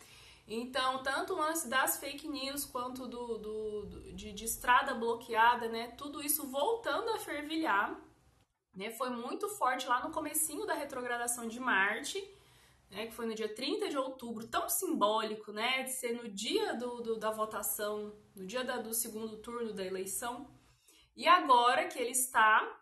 Então, 0.50 1.02
tanto 1.02 1.32
o 1.32 1.38
lance 1.38 1.68
das 1.68 1.98
fake 1.98 2.28
news 2.28 2.64
quanto 2.64 3.06
do, 3.06 3.38
do, 3.38 3.86
do 3.86 4.12
de, 4.12 4.32
de 4.32 4.44
estrada 4.44 4.92
bloqueada, 4.94 5.68
né? 5.68 5.92
Tudo 5.96 6.20
isso 6.20 6.46
voltando 6.48 7.08
a 7.10 7.18
fervilhar 7.18 7.98
né? 8.74 8.90
Foi 8.90 9.10
muito 9.10 9.48
forte 9.48 9.86
lá 9.86 10.02
no 10.02 10.12
comecinho 10.12 10.66
da 10.66 10.74
retrogradação 10.74 11.48
de 11.48 11.58
Marte, 11.58 12.18
né, 12.90 13.06
que 13.06 13.12
foi 13.12 13.26
no 13.26 13.34
dia 13.34 13.52
30 13.54 13.88
de 13.88 13.96
outubro, 13.96 14.48
tão 14.48 14.68
simbólico, 14.68 15.52
né, 15.52 15.84
de 15.84 15.92
ser 15.92 16.12
no 16.12 16.28
dia 16.28 16.74
do, 16.74 17.00
do 17.00 17.16
da 17.18 17.30
votação, 17.30 18.12
no 18.34 18.44
dia 18.46 18.64
da, 18.64 18.78
do 18.78 18.92
segundo 18.92 19.36
turno 19.36 19.72
da 19.72 19.84
eleição. 19.84 20.50
E 21.14 21.28
agora 21.28 21.86
que 21.86 21.98
ele 21.98 22.10
está 22.10 22.78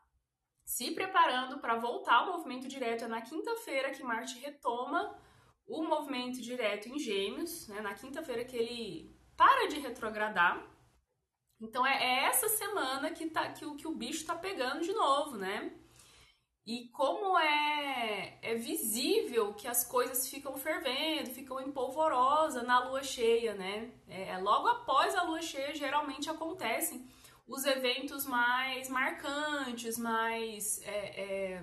se 0.64 0.90
preparando 0.92 1.58
para 1.58 1.76
voltar 1.76 2.16
ao 2.16 2.32
movimento 2.32 2.68
direto, 2.68 3.04
é 3.04 3.08
na 3.08 3.20
quinta-feira 3.20 3.90
que 3.90 4.02
Marte 4.02 4.38
retoma 4.38 5.18
o 5.68 5.82
movimento 5.82 6.40
direto 6.40 6.88
em 6.88 6.98
Gêmeos, 6.98 7.68
né, 7.68 7.80
na 7.80 7.94
quinta-feira 7.94 8.44
que 8.44 8.56
ele 8.56 9.14
para 9.36 9.68
de 9.68 9.78
retrogradar. 9.78 10.66
Então 11.60 11.86
é, 11.86 12.02
é 12.02 12.24
essa 12.24 12.48
semana 12.48 13.10
que, 13.10 13.28
tá, 13.28 13.52
que, 13.52 13.64
o, 13.64 13.76
que 13.76 13.86
o 13.86 13.94
bicho 13.94 14.26
tá 14.26 14.34
pegando 14.34 14.82
de 14.82 14.92
novo, 14.92 15.36
né? 15.36 15.72
E 16.66 16.88
como 16.88 17.38
é, 17.38 18.38
é 18.42 18.54
visível 18.54 19.54
que 19.54 19.66
as 19.66 19.86
coisas 19.86 20.28
ficam 20.28 20.56
fervendo, 20.58 21.30
ficam 21.30 21.58
em 21.60 21.72
polvorosa 21.72 22.62
na 22.62 22.78
lua 22.80 23.02
cheia, 23.02 23.54
né? 23.54 23.90
É, 24.06 24.36
logo 24.38 24.68
após 24.68 25.14
a 25.14 25.22
lua 25.22 25.40
cheia, 25.40 25.74
geralmente 25.74 26.28
acontecem 26.28 27.08
os 27.46 27.64
eventos 27.64 28.26
mais 28.26 28.90
marcantes, 28.90 29.96
mais. 29.96 30.82
É, 30.82 31.20
é, 31.20 31.62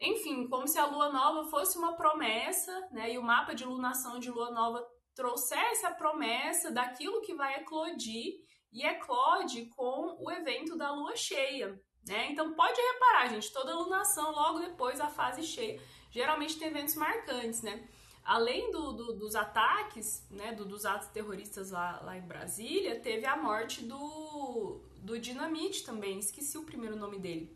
enfim, 0.00 0.48
como 0.48 0.66
se 0.66 0.78
a 0.78 0.86
lua 0.86 1.10
nova 1.10 1.48
fosse 1.48 1.78
uma 1.78 1.96
promessa, 1.96 2.88
né? 2.90 3.12
E 3.12 3.18
o 3.18 3.22
mapa 3.22 3.54
de 3.54 3.64
lunação 3.64 4.18
de 4.18 4.30
lua 4.30 4.50
nova 4.50 4.84
trouxesse 5.14 5.86
a 5.86 5.94
promessa 5.94 6.70
daquilo 6.70 7.22
que 7.22 7.34
vai 7.34 7.60
eclodir 7.60 8.34
e 8.72 8.84
eclode 8.84 9.66
com 9.66 10.16
o 10.20 10.30
evento 10.30 10.76
da 10.76 10.92
lua 10.92 11.14
cheia. 11.14 11.80
Né? 12.06 12.32
Então 12.32 12.52
pode 12.54 12.78
reparar, 12.78 13.28
gente, 13.28 13.50
toda 13.52 13.74
lunação 13.74 14.30
logo 14.32 14.58
depois 14.58 14.98
da 14.98 15.08
fase 15.08 15.42
cheia, 15.42 15.80
geralmente 16.10 16.58
tem 16.58 16.68
eventos 16.68 16.94
marcantes, 16.96 17.62
né? 17.62 17.88
Além 18.22 18.70
do, 18.70 18.92
do, 18.92 19.12
dos 19.14 19.34
ataques, 19.34 20.26
né, 20.30 20.52
do, 20.52 20.64
dos 20.64 20.86
atos 20.86 21.08
terroristas 21.08 21.70
lá, 21.70 22.00
lá 22.02 22.16
em 22.16 22.26
Brasília, 22.26 23.00
teve 23.00 23.26
a 23.26 23.36
morte 23.36 23.84
do, 23.84 24.80
do 24.96 25.18
Dinamite 25.18 25.84
também, 25.84 26.18
esqueci 26.18 26.56
o 26.56 26.64
primeiro 26.64 26.96
nome 26.96 27.18
dele. 27.18 27.54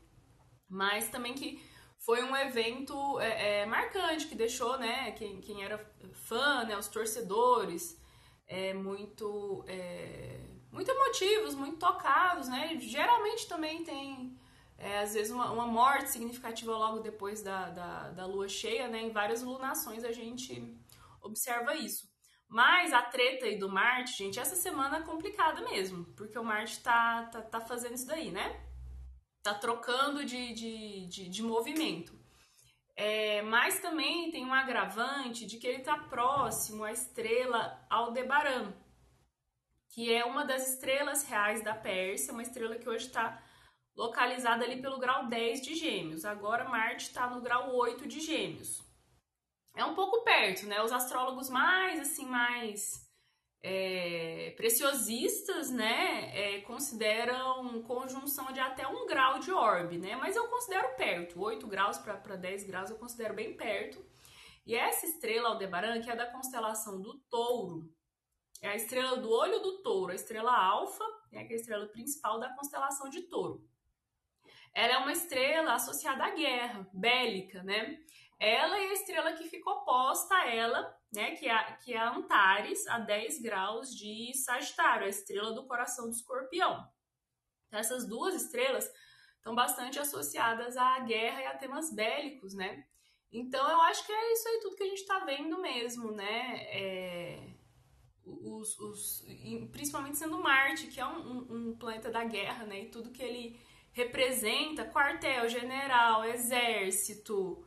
Mas 0.69 1.09
também 1.09 1.35
que 1.35 1.63
foi 1.99 2.23
um 2.23 2.37
evento 2.37 3.19
é, 3.21 3.61
é, 3.61 3.67
marcante, 3.67 4.27
que 4.27 4.35
deixou, 4.35 4.79
né, 4.79 5.13
quem, 5.13 5.41
quem 5.41 5.65
era 5.65 5.79
fã, 6.13 6.65
né, 6.65 6.77
os 6.77 6.89
torcedores, 6.89 8.01
é, 8.47 8.73
muito 8.73 9.65
é, 9.67 10.41
muito 10.71 10.91
emotivos, 10.91 11.55
muito 11.55 11.79
tocados, 11.79 12.49
né? 12.49 12.79
Geralmente 12.79 13.49
também 13.49 13.83
tem, 13.85 14.39
é, 14.77 15.01
às 15.01 15.15
vezes, 15.15 15.33
uma, 15.33 15.51
uma, 15.51 15.67
morte 15.67 16.11
significativa 16.11 16.73
logo 16.73 17.01
depois 17.01 17.43
da, 17.43 17.71
da, 17.71 18.11
da, 18.11 18.27
lua 18.27 18.49
cheia, 18.49 18.89
né? 18.89 19.03
Em 19.03 19.11
várias 19.11 19.43
lunações 19.43 20.05
a 20.05 20.13
gente 20.13 20.77
observa 21.23 21.75
isso. 21.75 22.09
Mas 22.49 22.93
a 22.93 23.03
treta 23.03 23.45
aí 23.45 23.59
do 23.59 23.69
Marte, 23.69 24.17
gente, 24.17 24.41
essa 24.41 24.57
semana 24.57 24.99
é 24.99 25.03
complicada 25.03 25.61
mesmo, 25.63 26.05
porque 26.17 26.39
o 26.39 26.45
Marte 26.45 26.81
tá, 26.83 27.25
tá, 27.25 27.43
tá 27.43 27.61
fazendo 27.61 27.95
isso 27.95 28.07
daí, 28.07 28.31
né? 28.31 28.68
Tá 29.43 29.55
trocando 29.55 30.25
de, 30.25 30.53
de, 30.53 31.07
de, 31.07 31.29
de 31.29 31.43
movimento. 31.43 32.19
É, 32.97 33.43
mas 33.43 33.81
também 33.81 34.31
tem 34.31 34.45
um 34.45 34.53
agravante 34.53 35.47
de 35.47 35.57
que 35.57 35.67
ele 35.67 35.79
está 35.79 35.97
próximo 35.97 36.83
à 36.83 36.91
estrela 36.91 37.87
Aldebaran, 37.89 38.75
que 39.91 40.13
é 40.13 40.25
uma 40.25 40.45
das 40.45 40.75
estrelas 40.75 41.23
reais 41.23 41.63
da 41.63 41.75
Pérsia, 41.75 42.33
uma 42.33 42.43
estrela 42.43 42.77
que 42.77 42.89
hoje 42.89 43.07
está 43.07 43.41
localizada 43.97 44.65
ali 44.65 44.83
pelo 44.83 44.99
grau 44.99 45.27
10 45.27 45.63
de 45.63 45.75
Gêmeos. 45.75 46.25
Agora 46.25 46.69
Marte 46.69 47.07
está 47.07 47.31
no 47.31 47.41
grau 47.41 47.75
8 47.75 48.07
de 48.07 48.21
Gêmeos. 48.21 48.83
É 49.77 49.85
um 49.85 49.95
pouco 49.95 50.25
perto, 50.25 50.67
né? 50.67 50.83
Os 50.83 50.93
astrólogos 50.93 51.49
mais 51.49 52.01
assim, 52.01 52.27
mais 52.27 53.08
é, 53.63 54.55
preciosistas, 54.57 55.71
né, 55.71 56.31
é, 56.33 56.61
consideram 56.61 57.83
conjunção 57.83 58.53
de 58.53 58.61
até 58.61 58.87
um 58.87 59.07
grau 59.07 59.39
de 59.41 59.51
orbe, 59.51 59.99
né? 59.99 60.15
Mas 60.17 60.37
eu 60.37 60.49
considero 60.49 60.95
perto, 60.97 61.41
8 61.41 61.67
graus 61.67 61.99
para 61.99 62.37
10 62.37 62.65
graus 62.65 62.91
eu 62.91 62.97
considero 62.97 63.35
bem 63.35 63.57
perto. 63.57 64.05
E 64.65 64.75
essa 64.75 65.07
estrela 65.07 65.49
Aldebaran, 65.49 66.01
que 66.01 66.11
é 66.11 66.15
da 66.15 66.27
constelação 66.27 67.01
do 67.01 67.19
Touro, 67.31 67.91
é 68.61 68.69
a 68.69 68.77
estrela 68.77 69.17
do 69.17 69.31
olho 69.31 69.61
do 69.61 69.83
touro, 69.83 70.11
a 70.11 70.15
estrela 70.15 70.53
alfa, 70.53 71.05
é 71.33 71.39
a 71.39 71.53
estrela 71.55 71.87
principal 71.87 72.41
da 72.41 72.53
constelação 72.55 73.09
de 73.09 73.23
touro. 73.23 73.65
Ela 74.75 74.95
é 74.95 74.99
uma 74.99 75.13
estrela 75.13 75.75
associada 75.75 76.25
à 76.25 76.31
guerra, 76.31 76.89
bélica, 76.93 77.63
né? 77.63 78.01
Ela 78.39 78.79
é 78.79 78.89
a 78.89 78.93
estrela 78.93 79.33
que 79.33 79.49
fica 79.49 79.69
oposta 79.69 80.35
a 80.35 80.49
ela, 80.49 80.97
né? 81.13 81.35
Que 81.37 81.49
é, 81.49 81.73
que 81.85 81.93
é 81.93 82.01
Antares, 82.01 82.87
a 82.87 82.99
10 82.99 83.41
graus 83.43 83.95
de 83.95 84.33
Sagitário, 84.35 85.07
a 85.07 85.11
estrela 85.11 85.53
do 85.53 85.67
coração 85.67 86.07
do 86.07 86.15
escorpião. 86.15 86.89
Então, 87.67 87.81
essas 87.81 88.07
duas 88.07 88.35
estrelas 88.35 88.91
estão 89.37 89.55
bastante 89.55 89.99
associadas 89.99 90.77
à 90.77 91.01
guerra 91.01 91.43
e 91.43 91.47
a 91.47 91.59
temas 91.59 91.93
bélicos, 91.93 92.55
né? 92.55 92.85
Então 93.31 93.69
eu 93.69 93.81
acho 93.83 94.07
que 94.07 94.13
é 94.13 94.33
isso 94.33 94.49
aí 94.49 94.61
tudo 94.63 94.77
que 94.77 94.83
a 94.85 94.89
gente 94.89 95.03
está 95.03 95.19
vendo 95.21 95.61
mesmo, 95.61 96.13
né? 96.13 96.63
É 96.71 97.59
os, 98.25 98.79
os, 98.79 99.25
principalmente 99.73 100.19
sendo 100.19 100.39
Marte, 100.39 100.87
que 100.89 101.01
é 101.01 101.07
um, 101.07 101.71
um, 101.71 101.77
planeta 101.77 102.11
da 102.11 102.25
guerra, 102.25 102.65
né? 102.65 102.83
E 102.83 102.91
tudo 102.91 103.11
que 103.11 103.23
ele 103.23 103.59
representa, 103.93 104.85
quartel, 104.85 105.49
general, 105.49 106.25
exército, 106.25 107.65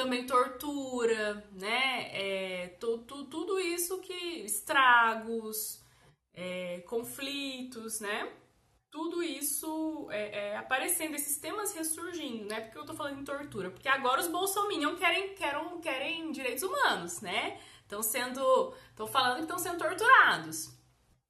também 0.00 0.24
tortura, 0.24 1.46
né? 1.52 2.08
É, 2.12 2.68
to, 2.80 2.98
to, 2.98 3.26
tudo 3.26 3.60
isso 3.60 4.00
que 4.00 4.42
estragos, 4.44 5.84
é, 6.32 6.80
conflitos, 6.88 8.00
né? 8.00 8.32
Tudo 8.90 9.22
isso 9.22 10.08
é, 10.10 10.52
é, 10.52 10.56
aparecendo, 10.56 11.14
esses 11.14 11.38
temas 11.38 11.74
ressurgindo, 11.74 12.46
né? 12.46 12.62
Porque 12.62 12.78
eu 12.78 12.86
tô 12.86 12.94
falando 12.94 13.20
em 13.20 13.24
tortura? 13.24 13.70
Porque 13.70 13.88
agora 13.88 14.22
os 14.22 14.28
bolsominions 14.28 14.98
querem, 14.98 15.34
querem, 15.34 15.80
querem 15.80 16.32
direitos 16.32 16.62
humanos, 16.62 17.20
né? 17.20 17.60
Estão 17.82 18.02
sendo. 18.02 18.74
Estão 18.88 19.06
falando 19.06 19.36
que 19.36 19.42
estão 19.42 19.58
sendo 19.58 19.78
torturados. 19.78 20.78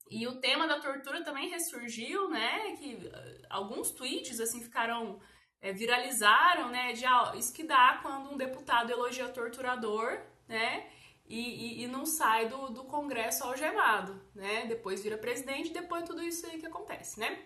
E 0.08 0.26
o 0.28 0.40
tema 0.40 0.66
da 0.68 0.78
tortura 0.78 1.24
também 1.24 1.50
ressurgiu, 1.50 2.28
né? 2.30 2.76
Que 2.76 2.94
uh, 2.94 3.46
alguns 3.50 3.90
tweets 3.90 4.38
assim 4.38 4.62
ficaram. 4.62 5.20
É, 5.60 5.72
viralizaram, 5.72 6.70
né? 6.70 6.92
De 6.92 7.04
ah, 7.04 7.32
isso 7.36 7.52
que 7.52 7.64
dá 7.64 7.98
quando 8.02 8.30
um 8.32 8.36
deputado 8.36 8.90
elogia 8.90 9.28
torturador, 9.28 10.20
né? 10.48 10.90
E, 11.26 11.38
e, 11.38 11.84
e, 11.84 11.86
não 11.86 12.04
sai 12.04 12.48
do, 12.48 12.70
do 12.70 12.84
Congresso 12.84 13.44
algemado, 13.44 14.20
né? 14.34 14.66
Depois 14.66 15.02
vira 15.02 15.16
presidente, 15.16 15.72
depois 15.72 16.02
tudo 16.04 16.22
isso 16.22 16.44
aí 16.46 16.58
que 16.58 16.66
acontece, 16.66 17.20
né? 17.20 17.44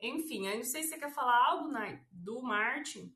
Enfim, 0.00 0.48
aí 0.48 0.56
não 0.56 0.64
sei 0.64 0.82
se 0.82 0.88
você 0.88 0.98
quer 0.98 1.12
falar 1.12 1.46
algo, 1.46 1.68
Nai, 1.68 2.00
do 2.10 2.42
Martin. 2.42 3.14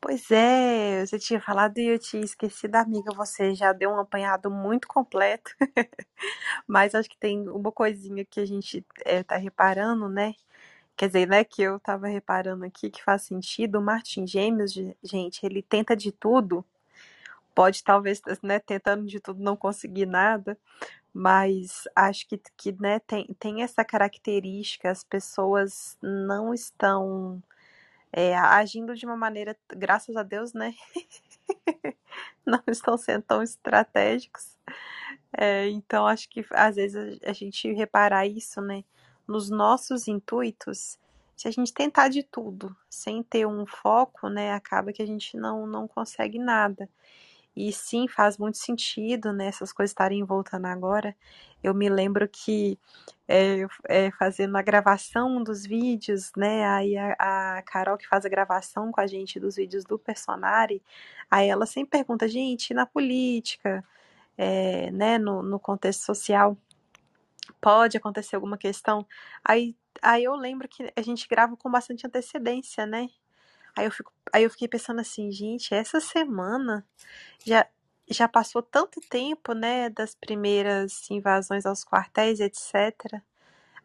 Pois 0.00 0.30
é, 0.30 1.04
você 1.04 1.18
tinha 1.18 1.40
falado 1.40 1.78
e 1.78 1.88
eu 1.88 1.98
tinha 1.98 2.22
esquecido, 2.24 2.76
amiga. 2.76 3.12
Você 3.14 3.54
já 3.54 3.72
deu 3.72 3.90
um 3.90 3.98
apanhado 3.98 4.50
muito 4.50 4.86
completo, 4.86 5.52
mas 6.66 6.94
acho 6.94 7.08
que 7.08 7.18
tem 7.18 7.48
uma 7.48 7.72
coisinha 7.72 8.24
que 8.24 8.40
a 8.40 8.46
gente 8.46 8.84
é, 9.04 9.22
tá 9.22 9.36
reparando, 9.36 10.08
né? 10.08 10.34
Quer 10.96 11.08
dizer, 11.08 11.28
né, 11.28 11.44
que 11.44 11.62
eu 11.62 11.78
tava 11.80 12.08
reparando 12.08 12.64
aqui 12.64 12.90
que 12.90 13.02
faz 13.04 13.22
sentido. 13.22 13.78
O 13.78 13.82
Martin 13.82 14.26
Gêmeos, 14.26 14.72
gente, 15.02 15.44
ele 15.44 15.62
tenta 15.62 15.94
de 15.96 16.10
tudo. 16.12 16.64
Pode 17.54 17.84
talvez, 17.84 18.22
né, 18.42 18.58
tentando 18.58 19.06
de 19.06 19.20
tudo 19.20 19.42
não 19.42 19.56
conseguir 19.56 20.06
nada, 20.06 20.58
mas 21.12 21.84
acho 21.96 22.28
que, 22.28 22.40
que 22.56 22.72
né, 22.80 22.98
tem, 23.00 23.26
tem 23.38 23.62
essa 23.62 23.84
característica, 23.84 24.90
as 24.90 25.04
pessoas 25.04 25.98
não 26.02 26.54
estão 26.54 27.42
é, 28.12 28.36
agindo 28.36 28.94
de 28.94 29.06
uma 29.06 29.16
maneira, 29.16 29.56
graças 29.70 30.16
a 30.16 30.22
Deus, 30.22 30.52
né? 30.54 30.74
não 32.46 32.62
estão 32.68 32.96
sendo 32.96 33.22
tão 33.22 33.42
estratégicos. 33.42 34.56
É, 35.36 35.68
então, 35.68 36.06
acho 36.06 36.28
que 36.28 36.44
às 36.50 36.76
vezes 36.76 37.18
a 37.22 37.32
gente 37.32 37.72
reparar 37.72 38.26
isso, 38.26 38.60
né? 38.60 38.84
Nos 39.26 39.50
nossos 39.50 40.08
intuitos, 40.08 40.98
se 41.36 41.48
a 41.48 41.50
gente 41.50 41.72
tentar 41.72 42.08
de 42.08 42.22
tudo 42.22 42.74
sem 42.88 43.22
ter 43.22 43.46
um 43.46 43.66
foco, 43.66 44.28
né? 44.28 44.52
Acaba 44.52 44.92
que 44.92 45.02
a 45.02 45.06
gente 45.06 45.36
não, 45.36 45.66
não 45.66 45.86
consegue 45.86 46.38
nada. 46.38 46.88
E 47.56 47.72
sim, 47.72 48.06
faz 48.06 48.36
muito 48.36 48.58
sentido, 48.58 49.32
né? 49.32 49.46
Essas 49.46 49.72
coisas 49.72 49.90
estarem 49.90 50.22
voltando 50.24 50.66
agora. 50.66 51.16
Eu 51.62 51.74
me 51.74 51.88
lembro 51.88 52.28
que 52.28 52.78
é, 53.26 53.66
é, 53.88 54.10
fazendo 54.12 54.56
a 54.56 54.62
gravação 54.62 55.42
dos 55.42 55.64
vídeos, 55.66 56.32
né? 56.36 56.66
Aí 56.66 56.96
a, 56.96 57.16
a, 57.58 57.62
Carol 57.62 57.96
que 57.98 58.06
faz 58.06 58.24
a 58.26 58.28
gravação 58.28 58.92
com 58.92 59.00
a 59.00 59.06
gente 59.06 59.40
dos 59.40 59.56
vídeos 59.56 59.84
do 59.84 59.98
Personari, 59.98 60.82
aí 61.30 61.48
ela 61.48 61.66
sempre 61.66 61.98
pergunta, 61.98 62.28
gente, 62.28 62.74
na 62.74 62.86
política, 62.86 63.84
é, 64.38 64.90
né? 64.90 65.18
No, 65.18 65.42
no 65.42 65.58
contexto 65.58 66.02
social, 66.04 66.56
pode 67.54 67.96
acontecer 67.96 68.36
alguma 68.36 68.58
questão? 68.58 69.06
Aí, 69.44 69.76
aí 70.02 70.24
eu 70.24 70.34
lembro 70.34 70.68
que 70.68 70.92
a 70.96 71.02
gente 71.02 71.28
grava 71.28 71.56
com 71.56 71.70
bastante 71.70 72.06
antecedência, 72.06 72.86
né? 72.86 73.08
Aí 73.76 73.86
eu, 73.86 73.90
fico, 73.90 74.12
aí 74.32 74.44
eu 74.44 74.50
fiquei 74.50 74.68
pensando 74.68 75.00
assim, 75.00 75.30
gente, 75.30 75.74
essa 75.74 76.00
semana 76.00 76.86
já, 77.44 77.66
já 78.10 78.28
passou 78.28 78.62
tanto 78.62 79.00
tempo, 79.02 79.52
né, 79.54 79.90
das 79.90 80.14
primeiras 80.14 81.10
invasões 81.10 81.66
aos 81.66 81.84
quartéis, 81.84 82.40
etc. 82.40 83.22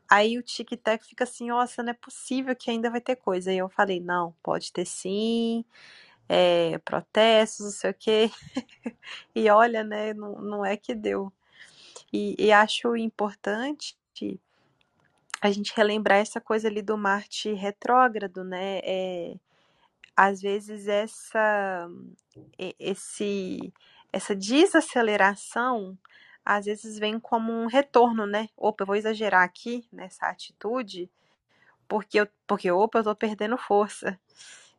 Aí 0.09 0.37
o 0.37 0.43
tic-tac 0.43 1.05
fica 1.05 1.23
assim, 1.25 1.49
nossa, 1.49 1.83
não 1.83 1.91
é 1.91 1.93
possível 1.93 2.55
que 2.55 2.69
ainda 2.71 2.89
vai 2.89 3.01
ter 3.01 3.15
coisa. 3.17 3.51
Aí 3.51 3.57
eu 3.59 3.69
falei, 3.69 3.99
não, 4.01 4.33
pode 4.43 4.73
ter 4.73 4.85
sim, 4.85 5.65
é, 6.29 6.77
protestos, 6.79 7.65
não 7.65 7.71
sei 7.71 7.91
o 7.91 7.93
quê. 7.93 8.31
e 9.35 9.49
olha, 9.49 9.83
né, 9.83 10.13
não, 10.13 10.41
não 10.41 10.65
é 10.65 10.77
que 10.77 10.95
deu. 10.95 11.31
E, 12.11 12.35
e 12.37 12.51
acho 12.51 12.95
importante 12.95 13.97
a 15.41 15.49
gente 15.49 15.73
relembrar 15.75 16.19
essa 16.19 16.39
coisa 16.39 16.67
ali 16.67 16.81
do 16.81 16.97
Marte 16.97 17.51
retrógrado, 17.53 18.43
né? 18.43 18.79
É, 18.83 19.35
às 20.15 20.41
vezes 20.41 20.87
essa 20.87 21.89
esse 22.79 23.73
essa 24.13 24.35
desaceleração 24.35 25.97
às 26.45 26.65
vezes 26.65 26.99
vem 26.99 27.19
como 27.19 27.51
um 27.51 27.67
retorno, 27.67 28.25
né? 28.25 28.49
Opa, 28.57 28.83
eu 28.83 28.87
vou 28.87 28.95
exagerar 28.95 29.43
aqui 29.43 29.87
nessa 29.91 30.27
atitude, 30.27 31.09
porque 31.87 32.19
eu, 32.19 32.27
porque 32.47 32.71
opa, 32.71 32.99
eu 32.99 33.03
tô 33.03 33.15
perdendo 33.15 33.57
força. 33.57 34.19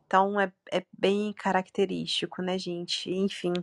Então 0.05 0.39
é, 0.39 0.51
é 0.71 0.85
bem 0.93 1.33
característico, 1.33 2.41
né, 2.41 2.57
gente? 2.57 3.09
Enfim. 3.11 3.53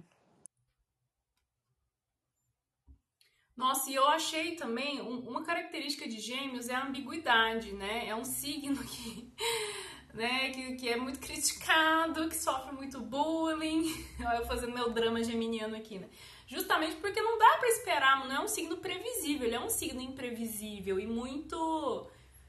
Nossa, 3.60 3.90
e 3.90 3.94
eu 3.94 4.08
achei 4.08 4.56
também 4.56 5.02
um, 5.02 5.18
uma 5.18 5.42
característica 5.42 6.08
de 6.08 6.18
gêmeos 6.18 6.70
é 6.70 6.74
a 6.74 6.86
ambiguidade, 6.86 7.74
né? 7.74 8.08
É 8.08 8.16
um 8.16 8.24
signo 8.24 8.82
que 8.82 9.30
né, 10.14 10.48
que, 10.48 10.76
que 10.76 10.88
é 10.88 10.96
muito 10.96 11.20
criticado, 11.20 12.26
que 12.30 12.36
sofre 12.36 12.74
muito 12.74 12.98
bullying. 13.02 13.84
Eu 14.38 14.46
fazendo 14.46 14.72
meu 14.72 14.90
drama 14.90 15.22
geminiano 15.22 15.76
aqui, 15.76 15.98
né? 15.98 16.08
Justamente 16.46 16.96
porque 16.96 17.20
não 17.20 17.38
dá 17.38 17.58
para 17.58 17.68
esperar, 17.68 18.26
não 18.26 18.34
é 18.34 18.40
um 18.40 18.48
signo 18.48 18.78
previsível, 18.78 19.46
ele 19.46 19.56
é 19.56 19.60
um 19.60 19.68
signo 19.68 20.00
imprevisível 20.00 20.98
e 20.98 21.06
muito 21.06 22.08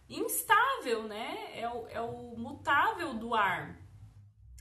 instável, 0.10 1.04
né? 1.04 1.52
É 1.56 1.68
o, 1.68 1.88
é 1.90 2.00
o 2.00 2.38
mutável 2.38 3.14
do 3.16 3.36
ar. 3.36 3.78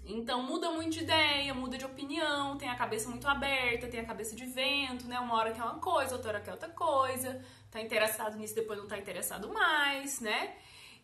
Então 0.04 0.42
muda 0.42 0.70
muito 0.70 0.94
de 0.94 1.00
ideia, 1.04 1.54
muda 1.54 1.76
de 1.78 1.84
opinião, 1.84 2.56
tem 2.56 2.68
a 2.68 2.74
cabeça 2.74 3.08
muito 3.08 3.28
aberta, 3.28 3.88
tem 3.88 4.00
a 4.00 4.04
cabeça 4.04 4.34
de 4.34 4.46
vento, 4.46 5.06
né? 5.06 5.20
Uma 5.20 5.34
hora 5.36 5.52
quer 5.52 5.62
uma 5.62 5.78
coisa, 5.78 6.14
outra 6.14 6.30
hora 6.30 6.40
quer 6.40 6.52
outra 6.52 6.68
coisa, 6.70 7.44
tá 7.70 7.80
interessado 7.80 8.36
nisso, 8.36 8.54
depois 8.54 8.78
não 8.78 8.88
tá 8.88 8.98
interessado 8.98 9.52
mais, 9.52 10.20
né? 10.20 10.56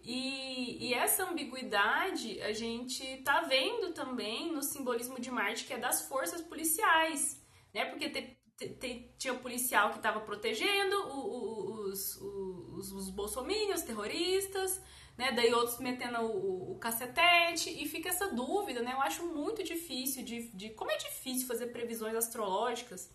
E, 0.03 0.87
e, 0.87 0.95
essa 0.95 1.25
ambiguidade 1.25 2.41
a 2.41 2.53
gente 2.53 3.05
tá 3.25 3.41
vendo 3.41 3.93
também 3.93 4.53
no 4.53 4.63
simbolismo 4.63 5.21
de 5.21 5.31
Marte, 5.33 5.65
que 5.65 5.73
é 5.73 5.79
das 5.79 6.03
forças 6.03 6.41
policiais, 6.41 7.45
né? 7.75 7.87
Porque 7.87 8.09
te, 8.11 8.39
te, 8.57 8.69
te, 8.69 9.15
tinha 9.19 9.35
o 9.35 9.41
policial 9.41 9.91
que 9.91 9.97
estava 9.97 10.21
protegendo 10.21 10.97
os, 11.09 12.17
os, 12.21 12.93
os 12.93 13.11
bolsominions, 13.11 13.83
terroristas, 13.83 14.81
né? 15.17 15.33
Daí 15.33 15.53
outros 15.53 15.79
metendo 15.79 16.21
o, 16.21 16.73
o, 16.73 16.79
cacetete, 16.79 17.71
e 17.71 17.89
fica 17.89 18.09
essa 18.09 18.35
dúvida, 18.35 18.83
né? 18.83 18.93
Eu 18.93 19.01
acho 19.01 19.25
muito 19.27 19.63
difícil 19.63 20.25
de, 20.25 20.49
de 20.51 20.71
como 20.71 20.91
é 20.91 20.97
difícil 20.97 21.47
fazer 21.47 21.69
previsões 21.69 22.15
astrológicas, 22.15 23.11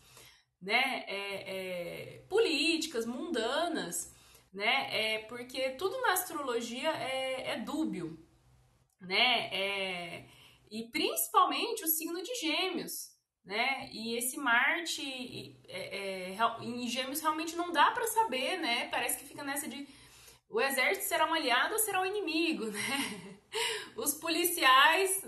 né? 0.62 1.04
É, 1.08 2.18
é, 2.18 2.26
políticas, 2.30 3.06
mundanas 3.06 4.16
né? 4.54 5.16
É 5.16 5.20
porque 5.20 5.72
tudo 5.72 6.00
na 6.02 6.14
astrologia 6.14 6.90
é, 6.90 7.52
é 7.52 7.60
dúbio, 7.60 8.20
né? 9.00 9.50
É, 9.54 10.26
e 10.70 10.90
principalmente 10.92 11.84
o 11.84 11.88
signo 11.88 12.22
de 12.22 12.34
Gêmeos, 12.36 13.12
né? 13.46 13.90
E 13.92 14.16
esse 14.18 14.38
Marte 14.38 15.60
é, 15.68 16.32
é, 16.32 16.38
em 16.62 16.88
Gêmeos 16.88 17.22
realmente 17.22 17.56
não 17.56 17.72
dá 17.72 17.92
para 17.92 18.08
saber, 18.08 18.58
né? 18.58 18.88
Parece 18.90 19.20
que 19.20 19.26
fica 19.26 19.44
nessa 19.44 19.68
de 19.68 19.88
o 20.52 20.60
exército 20.60 21.08
será 21.08 21.26
um 21.30 21.34
aliado 21.34 21.74
ou 21.74 21.80
será 21.80 22.02
um 22.02 22.06
inimigo, 22.06 22.66
né? 22.66 23.40
Os 23.96 24.14
policiais, 24.14 25.26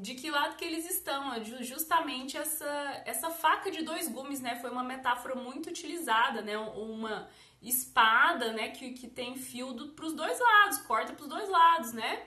de 0.00 0.14
que 0.14 0.30
lado 0.30 0.56
que 0.56 0.64
eles 0.64 0.88
estão? 0.90 1.32
É 1.34 1.44
justamente 1.44 2.36
essa, 2.36 3.02
essa 3.04 3.30
faca 3.30 3.70
de 3.70 3.82
dois 3.82 4.08
gumes, 4.08 4.40
né? 4.40 4.56
Foi 4.56 4.70
uma 4.70 4.82
metáfora 4.82 5.34
muito 5.34 5.68
utilizada, 5.68 6.40
né? 6.40 6.56
Uma 6.56 7.28
espada, 7.60 8.52
né, 8.52 8.68
que, 8.68 8.92
que 8.92 9.08
tem 9.08 9.36
fio 9.36 9.74
para 9.88 10.06
os 10.06 10.12
dois 10.12 10.38
lados, 10.38 10.78
corta 10.78 11.12
para 11.12 11.22
os 11.24 11.28
dois 11.28 11.48
lados, 11.48 11.92
né? 11.92 12.26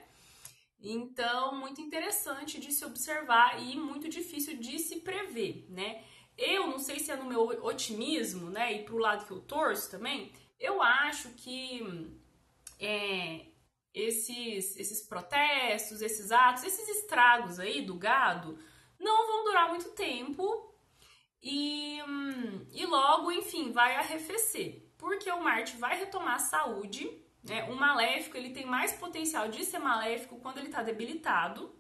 Então, 0.80 1.56
muito 1.56 1.80
interessante 1.80 2.60
de 2.60 2.72
se 2.72 2.84
observar 2.84 3.62
e 3.62 3.76
muito 3.78 4.10
difícil 4.10 4.58
de 4.58 4.80
se 4.80 5.00
prever, 5.02 5.66
né? 5.70 6.04
Eu 6.38 6.68
não 6.68 6.80
sei 6.80 7.00
se 7.00 7.12
é 7.12 7.16
no 7.16 7.26
meu 7.26 7.44
otimismo, 7.64 8.50
né, 8.50 8.74
e 8.74 8.84
pro 8.84 8.98
lado 8.98 9.26
que 9.26 9.32
eu 9.32 9.42
torço 9.42 9.92
também, 9.92 10.32
eu 10.60 10.82
acho 10.82 11.30
que 11.30 11.82
é, 12.82 13.46
esses, 13.94 14.76
esses 14.76 15.02
protestos, 15.08 16.02
esses 16.02 16.32
atos, 16.32 16.64
esses 16.64 16.88
estragos 16.90 17.60
aí 17.60 17.84
do 17.84 17.96
gado 17.96 18.58
não 19.00 19.28
vão 19.28 19.44
durar 19.46 19.70
muito 19.70 19.90
tempo 19.92 20.76
e, 21.42 22.02
hum, 22.08 22.66
e 22.72 22.86
logo, 22.86 23.32
enfim, 23.32 23.72
vai 23.72 23.96
arrefecer. 23.96 24.92
Porque 24.98 25.30
o 25.32 25.42
Marte 25.42 25.78
vai 25.78 25.98
retomar 25.98 26.36
a 26.36 26.40
saúde, 26.40 27.10
né? 27.44 27.64
O 27.66 27.76
maléfico 27.76 28.38
ele 28.38 28.52
tem 28.52 28.66
mais 28.66 28.94
potencial 28.94 29.48
de 29.48 29.66
ser 29.66 29.80
maléfico 29.80 30.40
quando 30.40 30.60
ele 30.60 30.68
está 30.68 30.84
debilitado. 30.84 31.76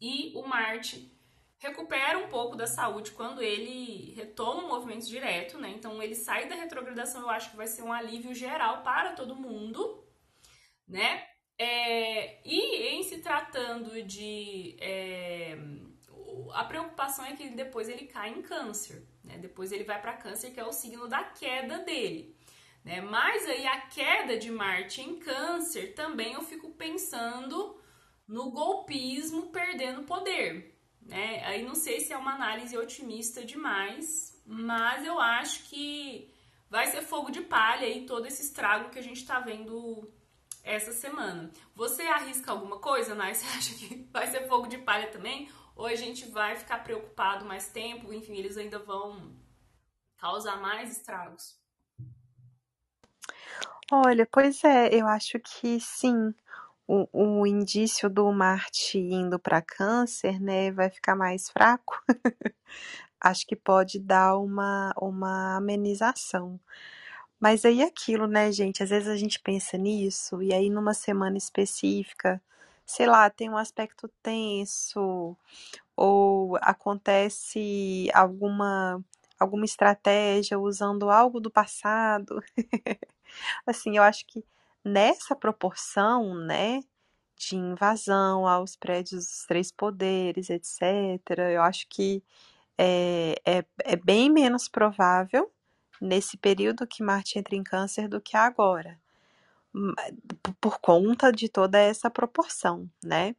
E 0.00 0.32
o 0.34 0.42
Marte 0.42 1.12
recupera 1.58 2.18
um 2.18 2.28
pouco 2.28 2.56
da 2.56 2.66
saúde 2.66 3.12
quando 3.12 3.40
ele 3.40 4.12
retoma 4.14 4.64
o 4.64 4.68
movimento 4.68 5.06
direto, 5.06 5.58
né? 5.58 5.70
Então 5.70 6.02
ele 6.02 6.14
sai 6.14 6.48
da 6.48 6.56
retrogradação, 6.56 7.22
eu 7.22 7.30
acho 7.30 7.50
que 7.50 7.56
vai 7.56 7.66
ser 7.66 7.82
um 7.82 7.92
alívio 7.92 8.34
geral 8.34 8.82
para 8.82 9.12
todo 9.12 9.36
mundo, 9.36 10.01
né? 10.92 11.26
É, 11.58 12.40
e 12.44 12.88
em 12.94 13.02
se 13.02 13.18
tratando 13.18 14.02
de. 14.02 14.76
É, 14.78 15.56
a 16.52 16.64
preocupação 16.64 17.24
é 17.24 17.34
que 17.34 17.48
depois 17.50 17.88
ele 17.88 18.06
cai 18.06 18.30
em 18.30 18.42
câncer, 18.42 19.06
né? 19.24 19.38
Depois 19.38 19.72
ele 19.72 19.84
vai 19.84 20.00
para 20.00 20.16
câncer, 20.16 20.52
que 20.52 20.60
é 20.60 20.64
o 20.64 20.72
signo 20.72 21.08
da 21.08 21.24
queda 21.24 21.78
dele. 21.78 22.36
Né? 22.84 23.00
Mas 23.00 23.48
aí 23.48 23.66
a 23.66 23.80
queda 23.82 24.36
de 24.36 24.50
Marte 24.50 25.00
em 25.00 25.18
câncer 25.18 25.94
também 25.94 26.32
eu 26.32 26.42
fico 26.42 26.70
pensando 26.72 27.80
no 28.26 28.50
golpismo 28.50 29.50
perdendo 29.50 30.02
poder. 30.02 30.76
Né? 31.00 31.44
Aí 31.44 31.64
não 31.64 31.74
sei 31.74 32.00
se 32.00 32.12
é 32.12 32.16
uma 32.16 32.34
análise 32.34 32.76
otimista 32.76 33.44
demais, 33.44 34.42
mas 34.44 35.06
eu 35.06 35.20
acho 35.20 35.64
que 35.64 36.30
vai 36.68 36.86
ser 36.88 37.02
fogo 37.02 37.30
de 37.30 37.40
palha 37.42 37.86
aí 37.86 38.04
todo 38.04 38.26
esse 38.26 38.42
estrago 38.42 38.90
que 38.90 38.98
a 38.98 39.02
gente 39.02 39.18
está 39.18 39.38
vendo 39.38 40.12
essa 40.62 40.92
semana. 40.92 41.50
Você 41.74 42.02
arrisca 42.02 42.50
alguma 42.50 42.78
coisa, 42.78 43.14
Nai? 43.14 43.34
Você 43.34 43.46
acha 43.46 43.74
que 43.74 44.08
vai 44.12 44.26
ser 44.26 44.46
fogo 44.48 44.66
de 44.66 44.78
palha 44.78 45.08
também? 45.08 45.48
Ou 45.74 45.86
a 45.86 45.94
gente 45.94 46.28
vai 46.30 46.56
ficar 46.56 46.82
preocupado 46.84 47.44
mais 47.44 47.68
tempo? 47.68 48.12
Enfim, 48.12 48.36
eles 48.36 48.56
ainda 48.56 48.78
vão 48.78 49.34
causar 50.18 50.60
mais 50.60 50.96
estragos? 50.96 51.58
Olha, 53.90 54.26
pois 54.30 54.62
é, 54.64 54.88
eu 54.94 55.06
acho 55.06 55.38
que 55.40 55.80
sim. 55.80 56.34
O, 56.86 57.40
o 57.40 57.46
indício 57.46 58.10
do 58.10 58.30
Marte 58.32 58.98
indo 58.98 59.38
para 59.38 59.62
Câncer, 59.62 60.40
né, 60.40 60.70
vai 60.70 60.90
ficar 60.90 61.16
mais 61.16 61.48
fraco. 61.50 62.02
acho 63.20 63.46
que 63.46 63.56
pode 63.56 63.98
dar 63.98 64.36
uma, 64.36 64.92
uma 65.00 65.56
amenização. 65.56 66.58
Mas 67.42 67.64
aí 67.64 67.82
é 67.82 67.86
aquilo, 67.86 68.28
né, 68.28 68.52
gente? 68.52 68.84
Às 68.84 68.90
vezes 68.90 69.08
a 69.08 69.16
gente 69.16 69.40
pensa 69.40 69.76
nisso 69.76 70.40
e 70.40 70.54
aí 70.54 70.70
numa 70.70 70.94
semana 70.94 71.36
específica, 71.36 72.40
sei 72.86 73.04
lá, 73.08 73.28
tem 73.30 73.50
um 73.50 73.56
aspecto 73.56 74.08
tenso 74.22 75.36
ou 75.96 76.56
acontece 76.62 78.08
alguma 78.14 79.04
alguma 79.40 79.64
estratégia 79.64 80.58
usando 80.58 81.10
algo 81.10 81.40
do 81.40 81.50
passado. 81.50 82.40
assim, 83.66 83.96
eu 83.96 84.04
acho 84.04 84.24
que 84.26 84.44
nessa 84.84 85.34
proporção, 85.36 86.34
né, 86.36 86.80
de 87.36 87.56
invasão 87.56 88.46
aos 88.46 88.76
prédios 88.76 89.26
dos 89.26 89.46
três 89.46 89.72
poderes, 89.72 90.48
etc., 90.50 90.80
eu 91.54 91.62
acho 91.62 91.88
que 91.88 92.22
é, 92.78 93.34
é, 93.44 93.64
é 93.84 93.96
bem 93.96 94.30
menos 94.30 94.68
provável 94.68 95.50
nesse 96.02 96.36
período 96.36 96.86
que 96.86 97.02
Marte 97.02 97.38
entra 97.38 97.54
em 97.54 97.62
câncer 97.62 98.08
do 98.08 98.20
que 98.20 98.36
agora, 98.36 98.98
hum, 99.74 99.94
por 100.60 100.80
conta 100.80 101.32
de 101.32 101.48
toda 101.48 101.78
essa 101.78 102.10
proporção, 102.10 102.90
né? 103.04 103.36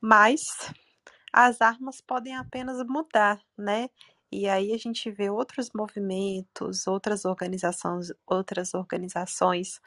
Mas 0.00 0.42
as 1.32 1.60
armas 1.60 2.00
podem 2.00 2.36
apenas 2.36 2.84
mudar, 2.86 3.40
né? 3.56 3.88
E 4.30 4.48
aí 4.48 4.72
a 4.72 4.78
gente 4.78 5.10
vê 5.10 5.30
outros 5.30 5.70
movimentos, 5.74 6.86
outras 6.88 7.24
organizações, 7.24 8.12
outras 8.26 8.74
organizações, 8.74 9.80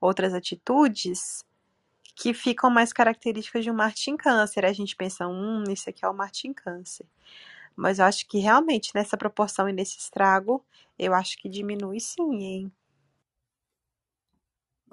outras 0.00 0.34
atitudes 0.34 1.44
que 2.16 2.34
ficam 2.34 2.70
mais 2.70 2.92
características 2.92 3.64
de 3.64 3.70
um 3.70 3.74
Marte 3.74 4.10
em 4.10 4.16
Câncer. 4.16 4.64
A 4.64 4.72
gente 4.72 4.96
pensa, 4.96 5.26
hum, 5.28 5.64
isso 5.68 5.90
aqui 5.90 6.04
é 6.04 6.08
o 6.08 6.14
Marte 6.14 6.48
em 6.48 6.52
Câncer. 6.52 7.06
Mas 7.76 7.98
eu 7.98 8.04
acho 8.04 8.26
que 8.26 8.38
realmente 8.38 8.92
nessa 8.94 9.16
proporção 9.16 9.68
e 9.68 9.72
nesse 9.72 9.98
estrago, 9.98 10.64
eu 10.98 11.14
acho 11.14 11.36
que 11.38 11.48
diminui 11.48 12.00
sim, 12.00 12.42
hein? 12.42 12.72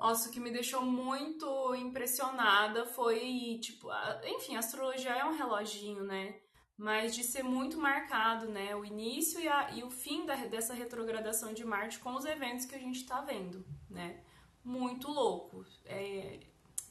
Nossa, 0.02 0.30
o 0.30 0.32
que 0.32 0.39
me 0.39 0.50
deixou 0.52 0.82
muito 0.84 1.76
impressionada 1.76 2.86
foi, 2.88 3.60
tipo, 3.62 3.89
a, 3.89 4.20
enfim, 4.26 4.56
a 4.56 4.60
astrologia 4.60 5.12
é 5.12 5.24
um 5.24 5.38
reloginho, 5.38 6.04
né? 6.04 6.39
Mas 6.76 7.13
de 7.13 7.24
ser 7.24 7.44
muito 7.44 7.78
marcado, 7.78 8.48
né? 8.48 8.76
O 8.76 8.84
início 8.84 9.39
e, 9.39 9.48
a, 9.48 9.70
e 9.72 9.84
o 9.84 9.91
fim 9.91 10.26
da, 10.26 10.36
dessa 10.36 10.74
retrogradação 10.74 11.54
de 11.54 11.63
Marte 11.63 12.00
com 12.00 12.15
os 12.15 12.26
eventos 12.26 12.65
que 12.65 12.74
a 12.74 12.80
gente 12.80 13.06
tá 13.06 13.22
vendo, 13.22 13.63
né? 13.88 14.24
Muito 14.63 15.08
louco. 15.08 15.63
É 15.86 16.39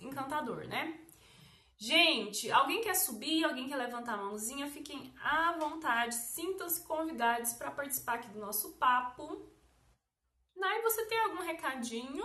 encantador, 0.00 0.68
né? 0.68 1.00
Gente, 1.82 2.52
alguém 2.52 2.82
quer 2.82 2.94
subir? 2.94 3.42
Alguém 3.42 3.66
quer 3.66 3.76
levantar 3.76 4.12
a 4.12 4.16
mãozinha? 4.18 4.68
Fiquem 4.70 5.14
à 5.18 5.52
vontade, 5.52 6.14
sintam-se 6.14 6.82
convidados 6.86 7.54
para 7.54 7.70
participar 7.70 8.16
aqui 8.16 8.28
do 8.28 8.38
nosso 8.38 8.72
papo. 8.72 9.50
Nai, 10.54 10.82
você 10.82 11.06
tem 11.06 11.18
algum 11.20 11.42
recadinho? 11.42 12.22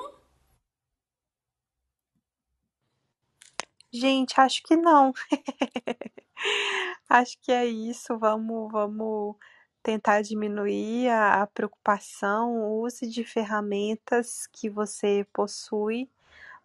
Gente, 3.93 4.33
acho 4.41 4.61
que 4.61 4.75
não. 4.75 5.13
acho 7.07 7.39
que 7.39 7.49
é 7.49 7.65
isso. 7.65 8.17
Vamos, 8.19 8.69
vamos 8.69 9.37
tentar 9.81 10.21
diminuir 10.21 11.07
a, 11.07 11.43
a 11.43 11.47
preocupação. 11.47 12.81
Use 12.81 13.07
de 13.07 13.23
ferramentas 13.23 14.47
que 14.47 14.69
você 14.69 15.25
possui 15.31 16.09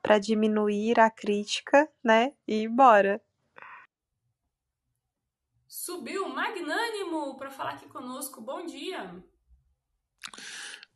para 0.03 0.19
diminuir 0.19 0.99
a 0.99 1.11
crítica, 1.11 1.89
né? 2.03 2.33
E 2.47 2.67
bora. 2.69 3.23
Subiu 5.67 6.29
magnânimo 6.29 7.37
para 7.37 7.51
falar 7.51 7.73
aqui 7.73 7.89
conosco. 7.89 8.41
Bom 8.41 8.65
dia. 8.67 9.15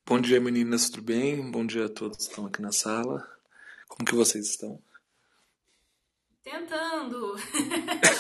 Bom 0.07 0.21
dia, 0.21 0.41
meninas, 0.41 0.91
tudo 0.91 1.05
bem? 1.05 1.51
Bom 1.51 1.65
dia 1.65 1.87
a 1.87 1.89
todos 1.89 2.19
que 2.19 2.23
estão 2.25 2.47
aqui 2.47 2.61
na 2.61 2.73
sala. 2.73 3.27
Como 3.89 4.05
que 4.05 4.15
vocês 4.15 4.51
estão? 4.51 4.83
Tentando. 6.43 7.37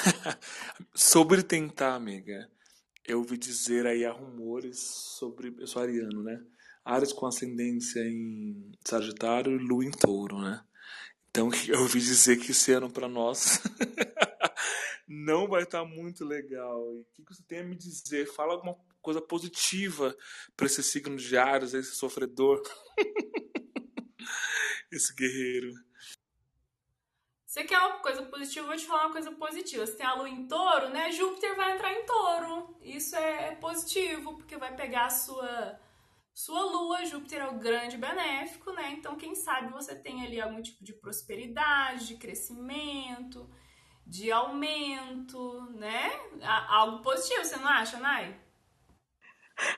sobre 0.94 1.42
tentar, 1.42 1.94
amiga. 1.94 2.50
Eu 3.04 3.18
ouvi 3.18 3.36
dizer 3.36 3.86
aí 3.86 4.04
há 4.04 4.12
rumores 4.12 4.78
sobre. 4.78 5.54
Eu 5.58 5.66
sou 5.66 5.82
ariano, 5.82 6.22
né? 6.22 6.42
Ares 6.82 7.12
com 7.12 7.26
ascendência 7.26 8.00
em 8.00 8.72
Sagitário 8.82 9.52
e 9.52 9.58
Lua 9.58 9.84
em 9.84 9.90
Touro, 9.90 10.38
né? 10.38 10.64
Então 11.34 11.50
eu 11.68 11.80
ouvi 11.80 11.98
dizer 11.98 12.36
que 12.36 12.52
esse 12.52 12.70
ano 12.70 12.88
para 12.88 13.08
nós 13.08 13.60
não 15.08 15.48
vai 15.48 15.64
estar 15.64 15.80
tá 15.80 15.84
muito 15.84 16.24
legal. 16.24 16.80
E 16.94 17.00
o 17.00 17.06
que 17.12 17.34
você 17.34 17.42
tem 17.42 17.58
a 17.58 17.64
me 17.64 17.74
dizer? 17.74 18.26
Fala 18.26 18.52
alguma 18.52 18.76
coisa 19.02 19.20
positiva 19.20 20.16
para 20.56 20.66
esse 20.66 20.82
signo 20.82 21.16
de 21.16 21.36
Ares, 21.36 21.74
esse 21.74 21.96
sofredor, 21.96 22.62
esse 24.92 25.12
guerreiro. 25.12 25.72
Você 27.44 27.64
quer 27.64 27.78
uma 27.78 27.98
coisa 27.98 28.22
positiva? 28.22 28.64
Eu 28.64 28.68
vou 28.68 28.76
te 28.76 28.86
falar 28.86 29.06
uma 29.06 29.12
coisa 29.12 29.32
positiva. 29.32 29.86
Você 29.86 29.96
tem 29.96 30.06
a 30.06 30.14
lua 30.14 30.28
em 30.28 30.46
touro, 30.46 30.88
né? 30.90 31.10
Júpiter 31.12 31.54
vai 31.56 31.74
entrar 31.74 31.92
em 31.92 32.04
touro. 32.04 32.76
Isso 32.80 33.14
é 33.14 33.56
positivo, 33.56 34.36
porque 34.36 34.56
vai 34.56 34.74
pegar 34.74 35.06
a 35.06 35.10
sua 35.10 35.80
sua 36.34 36.64
lua, 36.64 37.04
Júpiter 37.04 37.42
é 37.42 37.48
o 37.48 37.58
grande 37.58 37.96
benéfico, 37.96 38.72
né? 38.72 38.90
Então, 38.90 39.16
quem 39.16 39.36
sabe 39.36 39.72
você 39.72 39.94
tem 39.94 40.26
ali 40.26 40.40
algum 40.40 40.60
tipo 40.60 40.82
de 40.82 40.92
prosperidade, 40.92 42.08
de 42.08 42.16
crescimento, 42.16 43.48
de 44.04 44.32
aumento, 44.32 45.60
né? 45.76 46.10
Algo 46.68 47.02
positivo, 47.02 47.44
você 47.44 47.56
não 47.56 47.68
acha, 47.68 48.00
Nai? 48.00 48.36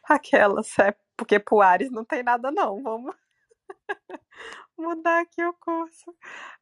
Aquelas, 0.04 0.78
é 0.78 0.96
porque 1.14 1.38
pro 1.38 1.60
Ares 1.60 1.90
não 1.90 2.06
tem 2.06 2.22
nada 2.22 2.50
não, 2.50 2.82
vamos 2.82 3.14
mudar 4.78 5.20
aqui 5.20 5.44
o 5.44 5.52
curso. 5.52 6.16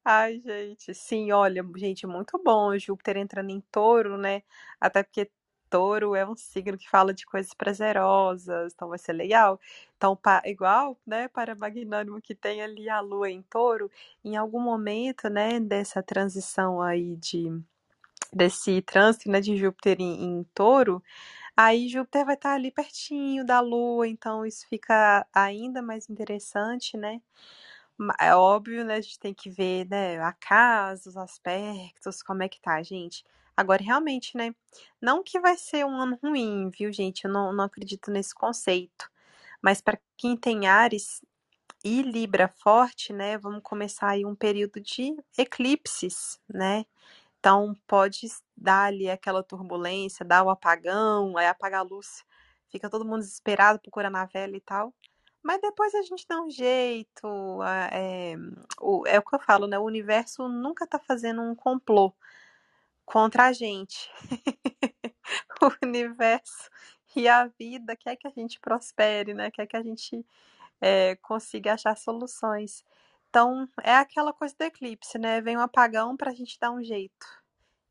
Ai, 0.05 0.40
gente, 0.40 0.92
sim, 0.92 1.30
olha, 1.30 1.64
gente, 1.76 2.05
muito 2.05 2.36
bom 2.42 2.76
Júpiter 2.76 3.16
entrando 3.16 3.51
em 3.51 3.61
touro, 3.61 4.18
né? 4.18 4.42
Até 4.80 5.05
porque 5.05 5.30
touro 5.75 6.14
é 6.14 6.25
um 6.25 6.37
signo 6.37 6.79
que 6.79 6.89
fala 6.89 7.12
de 7.12 7.27
coisas 7.27 7.53
prazerosas, 7.53 8.72
então 8.72 8.89
vai 8.89 8.99
ser 8.99 9.12
legal. 9.12 9.59
Então, 9.97 10.16
igual, 10.45 10.97
né, 11.05 11.27
para 11.27 11.57
Magnânimo 11.57 12.22
que 12.22 12.33
tem 12.33 12.62
ali 12.62 12.89
a 12.89 13.01
lua 13.01 13.29
em 13.29 13.43
touro, 13.43 13.91
em 14.25 14.37
algum 14.37 14.61
momento, 14.61 15.29
né, 15.29 15.59
dessa 15.59 16.01
transição 16.01 16.81
aí 16.81 17.16
de 17.16 17.61
desse 18.33 18.83
trânsito 18.83 19.29
né, 19.31 19.41
de 19.41 19.57
Júpiter 19.57 19.97
em, 20.01 20.25
em 20.25 20.45
touro, 20.55 21.03
aí 21.57 21.89
Júpiter 21.89 22.25
vai 22.25 22.35
estar 22.37 22.55
ali 22.55 22.70
pertinho 22.70 23.45
da 23.45 23.61
lua, 23.61 24.07
então 24.07 24.47
isso 24.47 24.68
fica 24.68 25.27
ainda 25.35 25.83
mais 25.83 26.09
interessante, 26.09 26.97
né? 26.97 27.20
É 28.20 28.35
óbvio, 28.35 28.85
né? 28.85 28.97
A 28.97 29.01
gente 29.01 29.18
tem 29.18 29.35
que 29.35 29.51
ver, 29.51 29.89
né, 29.89 30.20
a 30.20 30.33
casa, 30.33 31.09
os 31.11 31.16
aspectos, 31.16 32.22
como 32.22 32.43
é 32.45 32.49
que 32.49 32.61
tá, 32.61 32.83
gente. 32.83 33.25
Agora, 33.57 33.82
realmente, 33.82 34.36
né? 34.36 34.55
Não 35.00 35.22
que 35.22 35.38
vai 35.40 35.57
ser 35.57 35.84
um 35.86 36.00
ano 36.00 36.18
ruim, 36.22 36.70
viu, 36.70 36.92
gente? 36.92 37.24
Eu 37.24 37.30
não, 37.30 37.52
não 37.52 37.64
acredito 37.64 38.11
nesse 38.11 38.34
conceito. 38.34 39.11
Mas 39.62 39.80
para 39.80 39.98
quem 40.16 40.36
tem 40.36 40.66
Ares 40.66 41.22
e 41.84 42.02
Libra 42.02 42.48
forte, 42.48 43.12
né? 43.12 43.38
Vamos 43.38 43.62
começar 43.62 44.11
aí 44.11 44.26
um 44.26 44.34
período 44.34 44.80
de 44.80 45.16
eclipses, 45.38 46.40
né? 46.48 46.84
Então 47.40 47.76
pode 47.86 48.28
dar 48.57 48.86
ali 48.86 49.11
aquela 49.11 49.42
turbulência, 49.42 50.24
dar 50.26 50.44
o 50.44 50.50
apagão, 50.50 51.36
aí 51.36 51.46
apagar 51.46 51.80
a 51.80 51.84
luz, 51.84 52.24
fica 52.70 52.90
todo 52.90 53.05
mundo 53.05 53.20
desesperado 53.20 53.80
procurando 53.80 54.16
a 54.16 54.26
vela 54.26 54.57
e 54.57 54.61
tal. 54.61 54.94
Mas 55.42 55.61
depois 55.61 55.94
a 55.94 56.02
gente 56.02 56.26
dá 56.28 56.40
um 56.42 56.50
jeito. 56.50 57.62
É, 57.92 58.34
o, 58.80 59.07
é 59.07 59.18
o 59.18 59.22
que 59.22 59.34
eu 59.36 59.40
falo, 59.40 59.66
né? 59.66 59.78
O 59.78 59.84
universo 59.84 60.48
nunca 60.48 60.86
tá 60.86 60.98
fazendo 60.98 61.42
um 61.42 61.55
complô 61.55 62.14
contra 63.05 63.46
a 63.46 63.52
gente. 63.52 64.11
o 65.62 65.86
universo 65.86 66.70
e 67.16 67.28
a 67.28 67.46
vida 67.46 67.96
quer 67.96 68.16
que 68.16 68.26
a 68.26 68.30
gente 68.30 68.59
prospere, 68.61 69.34
né? 69.34 69.50
Quer 69.50 69.66
que 69.66 69.76
a 69.76 69.82
gente 69.82 70.24
é, 70.80 71.16
consiga 71.16 71.74
achar 71.74 71.96
soluções. 71.96 72.84
Então, 73.28 73.68
é 73.82 73.94
aquela 73.96 74.32
coisa 74.32 74.55
do 74.59 74.62
eclipse, 74.62 75.18
né? 75.18 75.40
Vem 75.40 75.57
um 75.57 75.61
apagão 75.61 76.16
para 76.16 76.30
a 76.30 76.34
gente 76.34 76.59
dar 76.59 76.70
um 76.70 76.82
jeito 76.82 77.26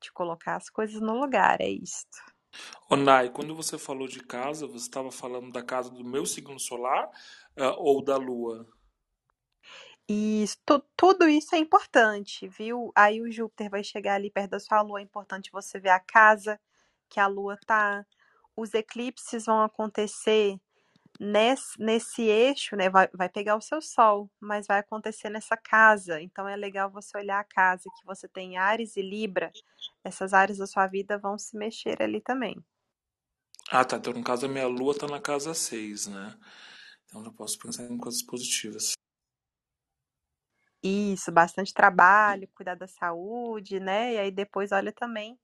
de 0.02 0.12
colocar 0.12 0.56
as 0.56 0.70
coisas 0.70 1.02
no 1.02 1.20
lugar, 1.20 1.62
é 1.62 1.70
isto. 1.70 2.18
Ô, 2.90 2.96
Nai, 2.96 3.30
quando 3.30 3.56
você 3.56 3.78
falou 3.78 4.08
de 4.08 4.22
casa, 4.22 4.68
você 4.68 4.86
estava 4.86 5.12
falando 5.12 5.52
da 5.52 5.64
casa 5.64 5.90
do 5.90 6.04
meu 6.04 6.26
signo 6.26 6.60
solar 6.60 7.08
uh, 7.58 7.74
ou 7.78 8.04
da 8.04 8.18
lua? 8.18 8.68
Isso, 10.08 10.58
tu, 10.66 10.84
tudo 10.98 11.28
isso 11.30 11.56
é 11.56 11.58
importante, 11.60 12.48
viu? 12.48 12.92
Aí 12.96 13.22
o 13.22 13.32
Júpiter 13.32 13.70
vai 13.70 13.84
chegar 13.84 14.16
ali 14.16 14.30
perto 14.30 14.52
da 14.52 14.60
sua 14.60 14.82
lua, 14.82 15.00
é 15.00 15.04
importante 15.04 15.50
você 15.52 15.80
ver 15.80 15.90
a 15.90 16.00
casa 16.00 16.60
que 17.10 17.20
a 17.20 17.28
lua 17.28 17.58
tá. 17.66 18.06
Os 18.56 18.74
eclipses 18.74 19.46
vão 19.46 19.62
acontecer 19.64 20.58
nesse, 21.20 21.80
nesse 21.80 22.24
eixo, 22.24 22.76
né, 22.76 22.90
vai, 22.90 23.08
vai 23.14 23.30
pegar 23.30 23.56
o 23.56 23.62
seu 23.62 23.82
sol, 23.82 24.30
mas 24.40 24.68
vai 24.68 24.80
acontecer 24.80 25.30
nessa 25.30 25.56
casa. 25.58 26.22
Então 26.22 26.48
é 26.48 26.56
legal 26.56 26.92
você 26.92 27.18
olhar 27.18 27.40
a 27.40 27.44
casa 27.44 27.90
que 27.98 28.06
você 28.06 28.28
tem 28.28 28.58
Ares 28.58 28.98
e 28.98 29.02
Libra. 29.02 29.52
Essas 30.04 30.34
áreas 30.34 30.58
da 30.58 30.68
sua 30.68 30.88
vida 30.88 31.18
vão 31.18 31.38
se 31.38 31.58
mexer 31.58 32.02
ali 32.02 32.22
também. 32.22 32.58
Ah, 33.70 33.86
tá. 33.86 33.98
Então, 33.98 34.14
no 34.14 34.24
caso, 34.24 34.46
a 34.46 34.50
minha 34.50 34.68
lua 34.68 34.98
tá 34.98 35.08
na 35.08 35.22
casa 35.22 35.54
6, 35.54 36.08
né? 36.08 36.38
Então, 37.06 37.24
eu 37.24 37.34
posso 37.34 37.58
pensar 37.58 37.86
em 37.86 37.98
coisas 37.98 38.22
positivas. 38.24 38.94
Isso, 40.84 41.32
bastante 41.32 41.74
trabalho, 41.74 42.50
cuidar 42.50 42.76
da 42.76 42.88
saúde, 42.88 43.80
né? 43.80 44.16
E 44.16 44.18
aí 44.20 44.32
depois 44.32 44.74
olha 44.74 44.92
também 44.92 45.40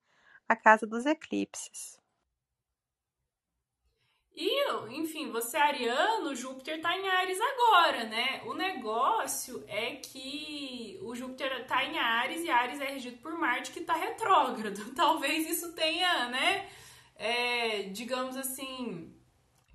a 0.50 0.56
casa 0.56 0.86
dos 0.86 1.06
eclipses. 1.06 1.98
E, 4.36 4.72
enfim, 4.92 5.32
você 5.32 5.58
é 5.58 5.62
ariano, 5.62 6.36
Júpiter 6.36 6.82
tá 6.82 6.98
em 6.98 7.10
Ares 7.10 7.40
agora, 7.42 8.06
né? 8.06 8.42
O 8.46 8.54
negócio 8.54 9.64
é 9.68 9.96
que 9.96 10.98
o 11.02 11.16
Júpiter 11.16 11.66
tá 11.68 11.84
em 11.84 11.98
Ares 11.98 12.44
e 12.44 12.50
Ares 12.50 12.80
é 12.80 12.86
regido 12.86 13.18
por 13.18 13.38
Marte 13.38 13.72
que 13.72 13.82
tá 13.82 13.94
retrógrado. 13.94 14.92
Talvez 14.96 15.50
isso 15.50 15.74
tenha, 15.74 16.30
né? 16.30 16.70
É, 17.16 17.84
digamos 17.84 18.38
assim, 18.38 19.14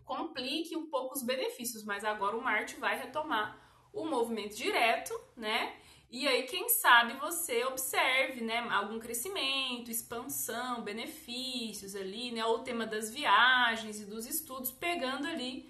complique 0.04 0.76
um 0.76 0.88
pouco 0.88 1.14
os 1.14 1.22
benefícios, 1.22 1.84
mas 1.84 2.04
agora 2.04 2.36
o 2.36 2.42
Marte 2.42 2.76
vai 2.76 2.98
retomar 2.98 3.63
o 3.94 4.04
movimento 4.04 4.56
direto, 4.56 5.18
né? 5.36 5.76
E 6.10 6.28
aí, 6.28 6.44
quem 6.44 6.68
sabe 6.68 7.14
você 7.14 7.64
observe, 7.64 8.40
né, 8.40 8.58
algum 8.70 9.00
crescimento, 9.00 9.90
expansão, 9.90 10.82
benefícios 10.82 11.96
ali, 11.96 12.30
né, 12.30 12.44
ou 12.44 12.58
o 12.58 12.62
tema 12.62 12.86
das 12.86 13.12
viagens 13.12 14.00
e 14.00 14.04
dos 14.04 14.24
estudos, 14.26 14.70
pegando 14.70 15.26
ali 15.26 15.68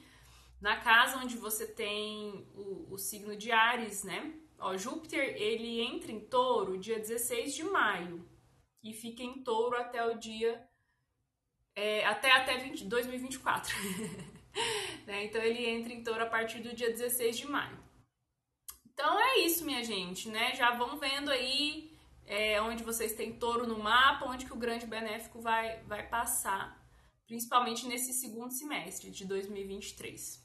na 0.60 0.76
casa 0.76 1.18
onde 1.18 1.36
você 1.36 1.66
tem 1.66 2.46
o, 2.54 2.92
o 2.92 2.98
signo 2.98 3.36
de 3.36 3.52
Ares, 3.52 4.04
né? 4.04 4.34
Ó, 4.58 4.76
Júpiter, 4.76 5.34
ele 5.36 5.80
entra 5.80 6.12
em 6.12 6.20
touro 6.20 6.78
dia 6.78 6.98
16 6.98 7.54
de 7.54 7.64
maio 7.64 8.28
e 8.82 8.92
fica 8.92 9.22
em 9.22 9.42
touro 9.42 9.76
até 9.76 10.04
o 10.06 10.18
dia, 10.18 10.62
é, 11.74 12.04
até, 12.06 12.32
até 12.32 12.58
20, 12.58 12.84
2024. 12.84 13.74
né? 15.06 15.24
Então, 15.24 15.42
ele 15.42 15.66
entra 15.66 15.92
em 15.92 16.02
touro 16.02 16.22
a 16.22 16.26
partir 16.26 16.60
do 16.60 16.74
dia 16.74 16.90
16 16.90 17.36
de 17.36 17.46
maio. 17.46 17.83
Então 18.94 19.20
é 19.20 19.40
isso, 19.40 19.64
minha 19.64 19.82
gente, 19.82 20.28
né? 20.28 20.54
Já 20.54 20.70
vão 20.70 20.96
vendo 20.96 21.30
aí 21.30 21.92
é, 22.24 22.62
onde 22.62 22.84
vocês 22.84 23.12
têm 23.12 23.38
touro 23.38 23.66
no 23.66 23.78
mapa, 23.78 24.24
onde 24.26 24.46
que 24.46 24.52
o 24.52 24.56
grande 24.58 24.86
benéfico 24.86 25.40
vai, 25.40 25.82
vai 25.82 26.08
passar, 26.08 26.80
principalmente 27.26 27.86
nesse 27.86 28.12
segundo 28.12 28.52
semestre 28.52 29.10
de 29.10 29.26
2023. 29.26 30.42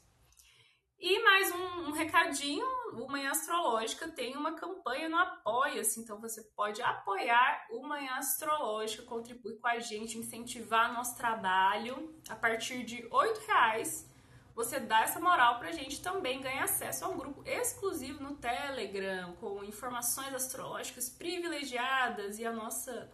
E 0.98 1.22
mais 1.22 1.50
um, 1.52 1.88
um 1.88 1.92
recadinho, 1.92 2.66
o 2.92 3.10
Manhã 3.10 3.30
Astrológica 3.30 4.06
tem 4.08 4.36
uma 4.36 4.52
campanha 4.52 5.08
no 5.08 5.16
Apoia-se, 5.16 6.00
então 6.00 6.20
você 6.20 6.42
pode 6.54 6.82
apoiar 6.82 7.66
o 7.70 7.86
Manhã 7.86 8.16
Astrológica, 8.16 9.04
contribuir 9.04 9.58
com 9.60 9.68
a 9.68 9.78
gente, 9.78 10.18
incentivar 10.18 10.92
nosso 10.92 11.16
trabalho 11.16 12.20
a 12.28 12.36
partir 12.36 12.84
de 12.84 12.96
R$ 12.96 13.10
reais 13.46 14.09
você 14.54 14.80
dá 14.80 15.02
essa 15.02 15.20
moral 15.20 15.58
pra 15.58 15.72
gente 15.72 16.02
também 16.02 16.40
ganhar 16.40 16.64
acesso 16.64 17.04
a 17.04 17.08
um 17.08 17.16
grupo 17.16 17.42
exclusivo 17.46 18.22
no 18.22 18.36
Telegram, 18.36 19.34
com 19.36 19.64
informações 19.64 20.34
astrológicas 20.34 21.08
privilegiadas 21.08 22.38
e 22.38 22.44
a 22.44 22.52
nossa 22.52 23.10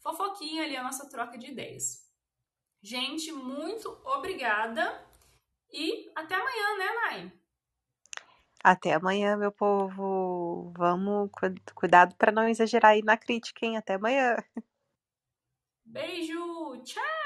fofoquinha 0.00 0.64
ali, 0.64 0.76
a 0.76 0.82
nossa 0.82 1.08
troca 1.08 1.36
de 1.38 1.50
ideias. 1.50 2.02
Gente, 2.82 3.30
muito 3.30 3.88
obrigada 4.04 5.06
e 5.70 6.10
até 6.14 6.34
amanhã, 6.34 6.78
né, 6.78 6.94
Nai? 6.94 7.32
Até 8.64 8.92
amanhã, 8.92 9.36
meu 9.36 9.50
povo. 9.50 10.72
Vamos, 10.76 11.30
cuidado 11.74 12.14
para 12.16 12.30
não 12.30 12.48
exagerar 12.48 12.92
aí 12.92 13.02
na 13.02 13.16
crítica, 13.16 13.66
hein? 13.66 13.76
Até 13.76 13.94
amanhã. 13.94 14.36
Beijo, 15.84 16.82
tchau! 16.84 17.21